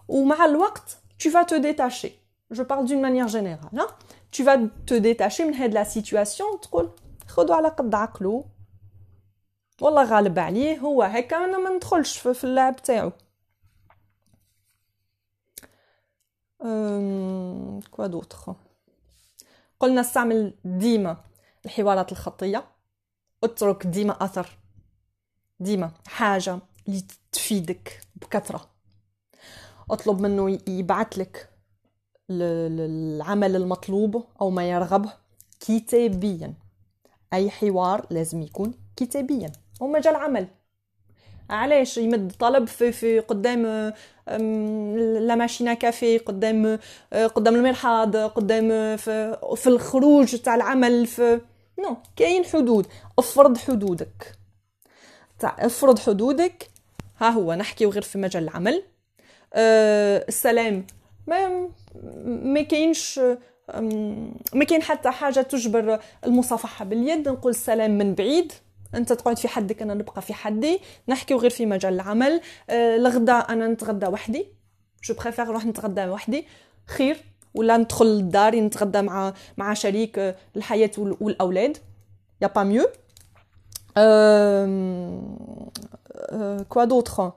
ومع 0.07 0.45
الوقت 0.45 0.97
tu 1.23 1.29
vas 1.29 1.45
te 1.45 1.55
détacher. 1.55 2.13
Je 2.51 2.63
parle 2.63 2.85
d'une 2.85 3.01
manière 3.01 3.27
générale 3.27 3.69
hein? 3.77 3.87
tu 4.31 4.43
vas 4.43 4.57
te 4.87 4.93
détacher 4.93 5.41
من 5.41 5.53
هاد 5.53 5.73
لا 5.73 5.83
سيتوياسيون 5.83 6.59
تقول 6.61 6.89
خذوا 7.27 7.55
على 7.55 7.67
قد 7.67 7.95
عقلو. 7.95 8.45
والله 9.81 10.03
غالب 10.03 10.39
عليه 10.39 10.77
هو 10.77 11.03
هكا 11.03 11.37
أنا 11.37 11.57
ما 11.57 11.69
ندخلش 11.69 12.17
في 12.17 12.43
اللعب 12.43 12.75
تاعو. 12.75 13.11
كوا 17.91 18.07
دوطخ 18.07 18.55
قلنا 19.79 20.01
استعمل 20.01 20.53
ديما. 20.65 21.17
الحوارات 21.65 22.11
الخطية. 22.11 22.65
اترك 23.43 23.87
ديما 23.87 24.23
أثر. 24.25 24.57
ديما 25.59 25.91
حاجة 26.07 26.59
اللي 26.87 27.03
تفيدك 27.31 28.01
بكثرة. 28.15 28.69
اطلب 29.91 30.21
منه 30.21 30.59
يبعث 30.67 31.17
لك 31.17 31.49
العمل 32.29 33.55
المطلوب 33.55 34.25
أو 34.41 34.49
ما 34.49 34.69
يرغبه 34.69 35.13
كتابيا. 35.59 36.53
أي 37.33 37.49
حوار 37.49 38.05
لازم 38.09 38.41
يكون 38.41 38.73
كتابيا. 38.95 39.51
ومجال 39.79 40.15
عمل. 40.15 40.47
علاش 41.49 41.97
يمد 41.97 42.31
طلب 42.39 42.67
في 42.67 42.91
في 42.91 43.19
قدام 43.19 43.93
لا 45.19 45.35
ماشينا 45.35 45.73
كافي 45.73 46.17
قدام 46.17 46.79
قدام 47.13 47.55
المرحاض 47.55 48.15
قدام 48.17 48.97
في, 48.97 49.37
في 49.55 49.67
الخروج 49.67 50.35
تاع 50.35 50.55
العمل 50.55 51.07
في 51.07 51.41
non 51.79 51.97
كاين 52.15 52.45
حدود. 52.45 52.87
افرض 53.19 53.57
حدودك. 53.57 54.35
تاع 55.39 55.55
افرض 55.59 55.99
حدودك. 55.99 56.69
ها 57.21 57.29
هو 57.29 57.53
نحكيو 57.53 57.89
غير 57.89 58.01
في 58.01 58.17
مجال 58.17 58.43
العمل. 58.43 58.83
أه 59.53 60.25
السلام. 60.27 60.87
ما 61.27 61.69
ما 62.25 62.61
كاينش 62.61 63.19
ما 64.53 64.63
كاين 64.67 64.81
حتى 64.81 65.11
حاجة 65.11 65.41
تجبر 65.41 65.99
المصافحة 66.25 66.85
باليد. 66.85 67.29
نقول 67.29 67.51
السلام 67.51 67.97
من 67.97 68.15
بعيد. 68.15 68.53
أنت 68.95 69.13
تقعد 69.13 69.37
في 69.37 69.47
حدك 69.47 69.81
أنا 69.81 69.93
نبقى 69.93 70.21
في 70.21 70.33
حدي. 70.33 70.79
نحكيو 71.07 71.37
غير 71.37 71.49
في 71.49 71.65
مجال 71.65 71.93
العمل. 71.93 72.41
أه 72.69 72.95
الغداء 72.95 73.53
أنا 73.53 73.67
نتغدى 73.67 74.07
وحدي. 74.07 74.47
je 75.03 75.15
préfère 75.15 75.45
نروح 75.45 75.65
نتغدى 75.65 76.05
وحدي. 76.05 76.47
خير. 76.87 77.23
ولا 77.55 77.77
ندخل 77.77 78.05
للدار 78.05 78.55
نتغدى 78.55 79.01
مع 79.01 79.33
مع 79.57 79.73
شريك 79.73 80.35
الحياة 80.55 80.91
والأولاد. 80.97 81.77
يا 82.41 82.47
با 82.47 82.63
ميو. 82.63 82.85
Quoi 86.69 86.85
d'autre 86.87 87.33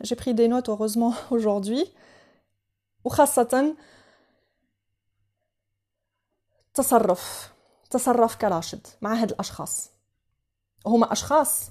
j'ai 0.00 0.16
pris 0.16 0.34
des 0.34 0.48
notes 0.48 0.68
heureusement 0.68 1.14
aujourd'hui. 1.30 1.84
وخاصة 3.04 3.76
تصرف 6.74 7.52
تصرف 7.90 8.36
كراشد 8.36 8.86
مع 9.02 9.14
هاد 9.14 9.30
الأشخاص. 9.30 9.90
هما 10.86 11.12
أشخاص 11.12 11.70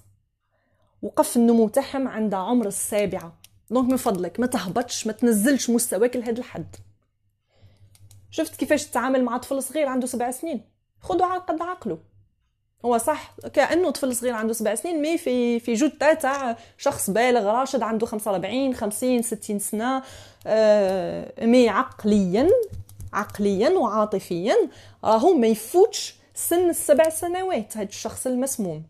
وقف 1.02 1.38
النمو 1.38 1.70
تاعهم 1.70 2.08
عند 2.08 2.34
عمر 2.34 2.68
السابعة 2.68 3.34
donc 3.70 3.90
من 3.90 3.98
فضلك 3.98 4.40
ما 4.40 4.48
تهبطش 4.48 5.08
ما 5.08 5.14
تنزلش 5.14 5.70
مستواك 5.70 6.16
لهذا 6.16 6.40
الحد. 6.40 6.76
شفت 8.32 8.56
كيفاش 8.56 8.86
تتعامل 8.86 9.24
مع 9.24 9.38
طفل 9.38 9.64
صغير 9.64 9.88
عنده 9.88 10.08
سبع 10.08 10.32
سنين؟ 10.32 10.62
خذوا 11.02 11.26
على 11.26 11.42
قد 11.42 11.62
عقله. 11.62 11.98
هو 12.86 12.98
صح 12.98 13.36
كأنه 13.54 13.90
طفل 13.92 14.16
صغير 14.16 14.34
عنده 14.34 14.54
سبع 14.54 14.76
سنين 14.76 15.02
mais 15.02 15.18
في 15.18 15.60
في 15.60 15.74
جثه 15.74 16.14
تاع 16.14 16.58
شخص 16.78 17.10
بالغ 17.10 17.46
راشد 17.46 17.82
عنده 17.82 18.06
45 18.06 18.76
50 18.76 19.22
60 19.22 19.60
سنة 19.60 20.04
آه 20.48 21.46
mais 21.46 21.70
عقليا 21.70 22.50
عقليا 23.14 23.70
وعاطفيا 23.70 24.56
راهو 25.04 25.34
ما 25.34 25.48
يفوتش 25.48 26.16
سن 26.36 26.70
السبع 26.70 27.10
سنوات 27.10 27.78
هاد 27.78 27.88
الشخص 27.88 28.28
المسموم. 28.28 28.84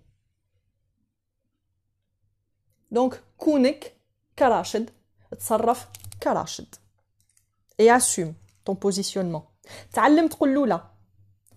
donc 2.91 3.22
كونك 3.38 3.93
كراشد. 4.39 4.89
تصرف 5.39 5.88
كراشد. 6.23 6.75
et 7.80 7.95
assume 7.97 8.34
ton 8.66 8.76
positionnement 8.76 9.41
تعلم 9.93 10.27
تقول 10.27 10.55
له 10.55 10.67
لا 10.67 10.84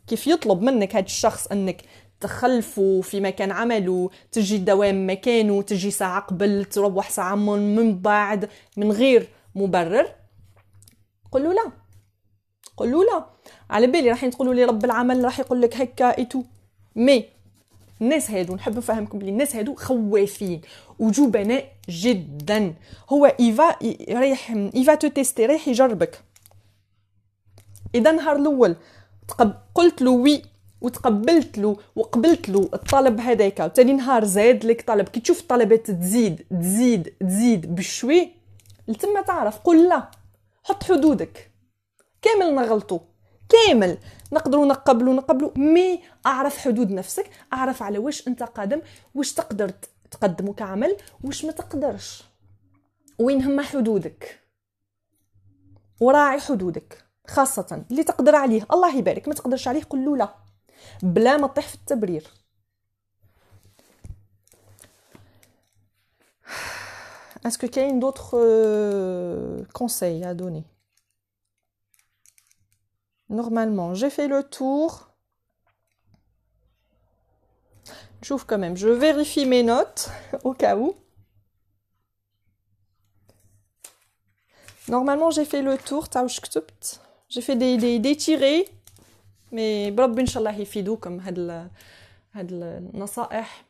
كيف 0.06 0.26
يطلب 0.26 0.62
منك 0.62 0.96
هاد 0.96 1.04
الشخص 1.04 1.46
أنك 1.46 1.82
تخلفوا 2.20 3.02
في 3.02 3.20
مكان 3.20 3.50
عمله 3.52 4.10
تجي 4.32 4.56
الدوام 4.56 5.10
مكانه 5.10 5.62
تجي 5.62 5.90
ساعة 5.90 6.20
قبل 6.20 6.64
تروح 6.64 7.10
ساعة 7.10 7.34
من 7.34 7.98
بعد 7.98 8.50
من 8.76 8.92
غير 8.92 9.28
مبرر؟ 9.54 10.08
قل 11.32 11.44
له 11.44 11.52
لا. 11.52 11.72
قل 12.76 12.92
له 12.92 13.04
لا. 13.04 13.26
على 13.70 13.86
بالي 13.86 14.10
راح 14.10 14.26
تقولوا 14.26 14.54
لي 14.54 14.64
رب 14.64 14.84
العمل 14.84 15.24
راح 15.24 15.40
يقول 15.40 15.62
لك 15.62 15.76
هكا 15.76 16.18
et 16.18 16.26
tout 16.26 16.42
mais 16.96 17.28
الناس 18.00 18.30
هادو 18.30 18.54
نحب 18.54 18.76
نفهمكم 18.76 19.18
بلي 19.18 19.30
الناس 19.30 19.56
هادو 19.56 19.74
خوافين 19.74 20.60
وجبناء 20.98 21.72
جدا. 21.88 22.74
هو 23.10 23.26
il 23.40 23.58
va 23.58 23.76
رايح 24.10 24.50
il 24.50 24.72
va 24.72 24.94
te 24.94 25.08
tester 25.08 25.46
رايح 25.46 25.68
يجربك. 25.68 26.20
إذا 27.94 28.12
نهار 28.12 28.36
الأول 28.36 28.76
قلت 29.74 30.02
له 30.02 30.10
oui 30.10 30.42
وتقبلت 30.80 31.58
له 31.58 31.76
وقبلت 31.96 32.48
له 32.48 32.68
الطلب 32.74 33.20
هذاك. 33.20 33.60
وتاني 33.60 33.92
نهار 33.92 34.24
زاد 34.24 34.64
لك 34.64 34.82
طلب. 34.82 35.08
كي 35.08 35.20
تشوف 35.20 35.40
الطلبات 35.40 35.90
تزيد 35.90 36.46
تزيد 36.50 37.14
تزيد 37.20 37.74
بشوي 37.74 38.30
لتما 38.88 39.22
تعرف 39.22 39.58
قول 39.58 39.88
لا. 39.88 40.10
حط 40.64 40.84
حدودك. 40.84 41.50
كامل 42.22 42.54
نغلطو. 42.54 43.00
كامل. 43.48 43.98
نقدروا 44.32 44.66
نقبلوا 44.66 45.14
نقبلوا 45.14 45.50
مي 45.56 46.02
أعرف 46.26 46.58
حدود 46.58 46.90
نفسك 46.90 47.30
أعرف 47.52 47.82
على 47.82 47.98
واش 47.98 48.28
أنت 48.28 48.42
قادم 48.42 48.82
واش 49.14 49.34
تقدر 49.34 49.72
تقدمه 50.10 50.54
كعمل 50.54 50.96
واش 51.24 51.44
ما 51.44 51.52
تقدرش. 51.52 52.24
وين 53.18 53.42
هما 53.42 53.62
حدودك؟ 53.62 54.40
وراعي 56.00 56.40
حدودك 56.40 57.04
خاصة 57.26 57.84
اللي 57.90 58.04
تقدر 58.04 58.34
عليه. 58.34 58.66
الله 58.72 58.96
يبارك 58.96 59.28
ما 59.28 59.34
تقدرش 59.34 59.68
عليه 59.68 59.82
قل 59.82 60.18
لا. 60.18 60.34
بلا 61.02 61.36
ما 61.36 61.46
تطيح 61.46 61.68
في 61.68 61.74
التبرير. 61.74 62.30
Que 67.54 67.66
كاين 67.66 68.00
euh, 68.02 69.64
conseils 69.72 70.24
à 70.24 70.34
donner? 70.34 70.64
Normalement, 73.29 73.93
j'ai 73.93 74.09
fait 74.09 74.27
le 74.27 74.43
tour. 74.43 75.09
J'ouvre 78.21 78.45
quand 78.45 78.57
même. 78.57 78.77
Je 78.77 78.89
vérifie 78.89 79.45
mes 79.45 79.63
notes 79.63 80.09
au 80.43 80.53
cas 80.53 80.75
où. 80.77 80.95
Normalement, 84.87 85.31
j'ai 85.31 85.45
fait 85.45 85.61
le 85.61 85.77
tour. 85.77 86.07
J'ai 87.29 87.41
fait 87.41 87.55
des, 87.55 87.77
des, 87.77 87.99
des 87.99 88.17
tirés 88.17 88.67
مي 89.51 89.91
بربي 89.91 90.21
ان 90.21 90.25
شاء 90.25 90.43
الله 90.43 90.59
يفيدوكم 90.59 91.19
هاد 91.19 91.69
هاد 92.33 92.51
النصائح 92.51 93.65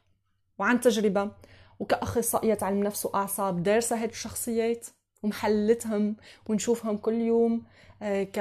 وعن 0.59 0.81
تجربه 0.81 1.31
وكاخصائيه 1.79 2.57
علم 2.61 2.83
نفس 2.83 3.05
واعصاب 3.05 3.63
دارسه 3.63 4.03
هاد 4.03 4.09
الشخصيات 4.09 4.87
ومحلتهم 5.23 6.15
ونشوفهم 6.49 6.97
كل 6.97 7.13
يوم 7.13 7.53
آه، 7.53 7.63
ك 8.02 8.40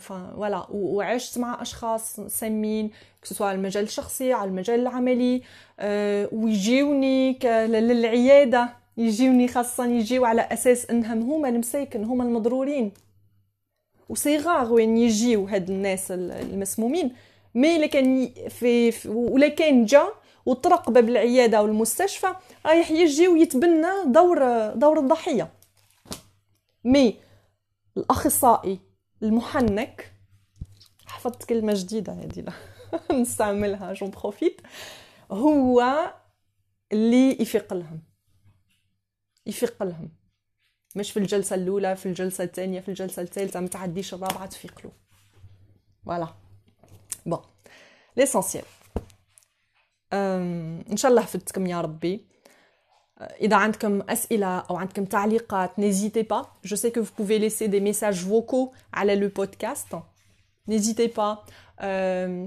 ف... 0.00 0.12
ولا 0.36 0.66
وعشت 0.70 1.38
مع 1.38 1.62
أشخاص 1.62 2.20
سامين 2.20 2.90
سواء 3.22 3.48
على 3.48 3.58
المجال 3.58 3.84
الشخصي 3.84 4.32
على 4.32 4.50
المجال 4.50 4.80
العملي 4.80 5.42
أه 5.80 6.28
ويجيوني. 6.32 7.38
للعيادة. 7.42 8.80
يجيوني 8.96 9.48
خاصة 9.48 9.86
يجيو 9.86 10.24
على 10.24 10.42
أساس 10.42 10.90
إنهم 10.90 11.22
هما 11.22 11.48
المساكن 11.48 12.04
هما 12.04 12.24
المضرورين. 12.24 12.92
وصغار 14.08 14.72
وين 14.72 14.96
يجيو 14.96 15.44
هاد 15.44 15.70
الناس 15.70 16.10
المسمومين. 16.10 17.12
mais 17.54 17.76
إلا 17.76 17.86
كان 17.86 18.28
في, 18.48 18.92
في 18.92 19.08
ولا 19.08 19.48
كان 19.48 19.84
جا 19.84 20.08
باب 20.88 21.08
العياده 21.08 21.62
والمستشفى 21.62 22.26
رايح 22.66 22.90
يجي 22.90 23.28
ويتبنى 23.28 23.86
دور 24.06 24.66
دور 24.74 24.98
الضحية. 24.98 25.48
mais 26.84 27.16
الأخصائي 27.96 28.89
المحنك. 29.22 30.12
حفظت 31.06 31.44
كلمة 31.44 31.72
جديدة 31.76 32.12
هذه 32.12 32.44
نستعملها 33.20 33.92
j'en 33.92 34.10
profite 34.10 34.60
هو 35.30 35.82
اللي 36.92 37.42
يفيق 37.42 37.74
لهم. 37.74 38.02
يفيق 39.46 39.82
لهم. 39.82 40.08
مش 40.96 41.12
في 41.12 41.18
الجلسة 41.18 41.56
الأولى 41.56 41.96
في 41.96 42.06
الجلسة 42.06 42.44
الثانية 42.44 42.80
في 42.80 42.88
الجلسة 42.88 43.22
الثالثة 43.22 43.60
ما 43.60 43.68
تعديش 43.68 44.14
الرابعه 44.14 44.46
تفيق 44.46 44.80
له. 44.84 44.92
voilà 46.04 46.28
bon 47.26 47.40
l'essentiel 48.16 48.64
إن 50.12 50.96
شاء 50.96 51.10
الله 51.10 51.24
فدتكم 51.24 51.66
يا 51.66 51.80
ربي. 51.80 52.29
إذا 53.20 53.56
عندكم 53.56 54.02
أسئلة 54.08 54.58
أو 54.58 54.76
عندكم 54.76 55.04
تعليقات 55.04 55.70
n'hésitez 55.78 56.24
pas. 56.24 56.42
Je 56.64 56.74
sais 56.74 56.90
que 56.90 57.00
vous 57.00 57.26
laissez 57.26 57.68
des 57.68 57.80
messages 57.80 58.24
vocaux 58.24 58.72
على 58.94 59.16
le 59.16 59.28
podcast 59.28 59.96
n'hésitez 60.70 61.08
pas. 61.08 61.38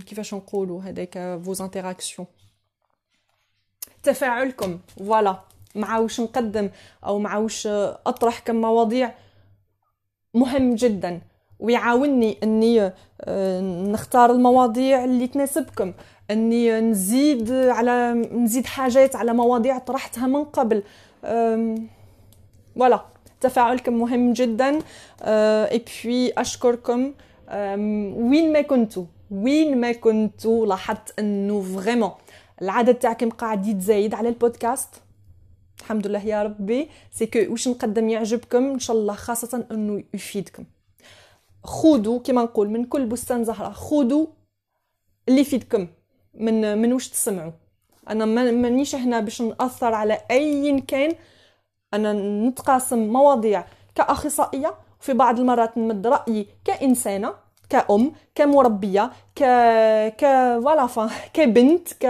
كيفاش 0.05 0.33
نقولوا 0.33 0.81
هذاك 0.81 1.41
vos 1.45 1.57
interactions. 1.57 2.25
تفاعلكم. 4.03 4.79
voilà 4.97 5.39
مع 5.75 5.99
وش 5.99 6.21
نقدم 6.21 6.69
أو 7.05 7.19
مع 7.19 7.37
وش 7.37 7.67
اطرح 7.67 8.39
كمواضيع 8.39 9.13
مهم 10.33 10.75
جدا. 10.75 11.21
ويعاونني 11.59 12.37
إني 12.43 12.91
آه، 13.21 13.61
نختار 13.61 14.31
المواضيع 14.31 15.03
اللي 15.03 15.27
تناسبكم. 15.27 15.93
أني 16.31 16.79
نزيد 16.79 17.51
على 17.51 18.13
نزيد 18.31 18.65
حاجات 18.65 19.15
على 19.15 19.33
مواضيع 19.33 19.77
طرحتها 19.77 20.27
من 20.27 20.43
قبل. 20.43 20.83
voilà 22.75 23.05
تفاعلكم 23.41 23.93
مهم 23.93 24.33
جدا. 24.33 24.69
اي 24.75 24.81
آه، 25.21 25.81
بي 26.03 26.33
أشكركم. 26.37 27.13
وين 28.29 28.53
ما 28.53 28.61
كنتوا 28.61 29.05
وين 29.31 29.81
ما 29.81 29.91
كنتوا 29.91 30.65
لاحظت 30.65 31.19
أنه 31.19 31.61
vraiment 31.61 32.11
العدد 32.61 32.95
تاعكم 32.95 33.29
قاعد 33.29 33.67
يتزايد 33.67 34.13
على 34.13 34.29
البودكاست؟ 34.29 34.89
الحمد 35.79 36.07
لله 36.07 36.25
يا 36.25 36.43
ربي. 36.43 36.89
c'est 37.11 37.25
que 37.25 37.39
واش 37.51 37.67
نقدم 37.67 38.09
يعجبكم؟ 38.09 38.63
إن 38.63 38.79
شاء 38.79 38.95
الله 38.97 39.13
خاصة 39.13 39.65
أنه 39.71 40.03
يفيدكم. 40.13 40.63
خذوا 41.63 42.19
كما 42.19 42.43
نقول 42.43 42.69
من 42.69 42.85
كل 42.85 43.05
بستان 43.05 43.43
زهرة 43.43 43.69
خذوا 43.69 44.25
اللي 45.29 45.41
يفيدكم. 45.41 45.87
من 46.33 46.77
من 46.77 46.93
واش 46.93 47.09
تسمعوا. 47.09 47.51
أنا 48.09 48.25
مانيش 48.25 48.95
هنا 48.95 49.19
باش 49.19 49.41
نأثر 49.41 49.93
على 49.93 50.21
أي 50.31 50.81
كان. 50.81 51.15
أنا 51.93 52.13
نتقاسم 52.47 52.99
مواضيع 52.99 53.65
كأخصائية 53.95 54.75
وفي 55.01 55.13
بعض 55.13 55.39
المرات 55.39 55.77
نمد 55.77 56.07
رأيي 56.07 56.47
كإنسانة 56.65 57.33
كأم 57.69 58.11
كمربية 58.35 59.11
ك 59.35 59.43
ك 60.17 60.21
voilà 60.63 61.09
كبنت 61.33 61.93
ك 61.93 62.05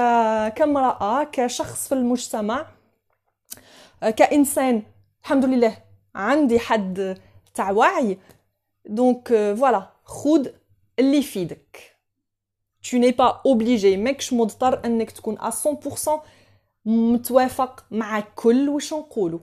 كامرأة 0.54 1.24
كشخص 1.24 1.88
في 1.88 1.96
المجتمع. 1.96 2.66
كإنسان 4.02 4.84
الحمد 5.24 5.46
لله 5.46 5.78
عندي 6.16 6.60
حد 6.60 7.18
تاع 7.56 7.72
وعي. 7.72 8.18
donc 8.86 9.28
voilà 9.58 9.90
خود 10.06 10.54
اللي 11.00 11.18
يفيدك. 11.18 11.93
Tu 12.84 13.00
n'es 13.00 13.14
pas 13.14 13.42
obligé 13.46 13.98
ماكش 13.98 14.34
مضطر 14.34 14.86
انك 14.86 15.12
تكون 15.12 15.38
100% 15.38 16.10
متوافق 16.86 17.86
مع 17.92 18.20
كل 18.20 18.70
واش 18.70 18.94
نقولو 18.94 19.42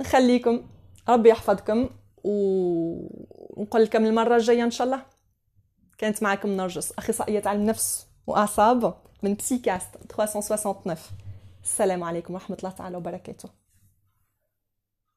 نخليكم 0.00 0.62
ربي 1.08 1.28
يحفظكم 1.28 1.90
ونقول 2.24 3.82
لكم 3.82 4.04
المره 4.04 4.36
الجايه 4.36 4.64
ان 4.64 4.70
شاء 4.70 4.86
الله 4.86 5.02
كانت 5.98 6.22
معكم 6.22 6.48
نرجس 6.48 6.92
اخصائيه 6.92 7.42
علم 7.46 7.66
نفس 7.66 8.06
واعصاب 8.26 8.94
من 9.22 9.34
بسيكاست 9.34 9.88
369 10.08 10.96
السلام 11.64 12.04
عليكم 12.04 12.34
ورحمه 12.34 12.56
الله 12.56 12.70
تعالى 12.70 12.96
وبركاته 12.96 13.57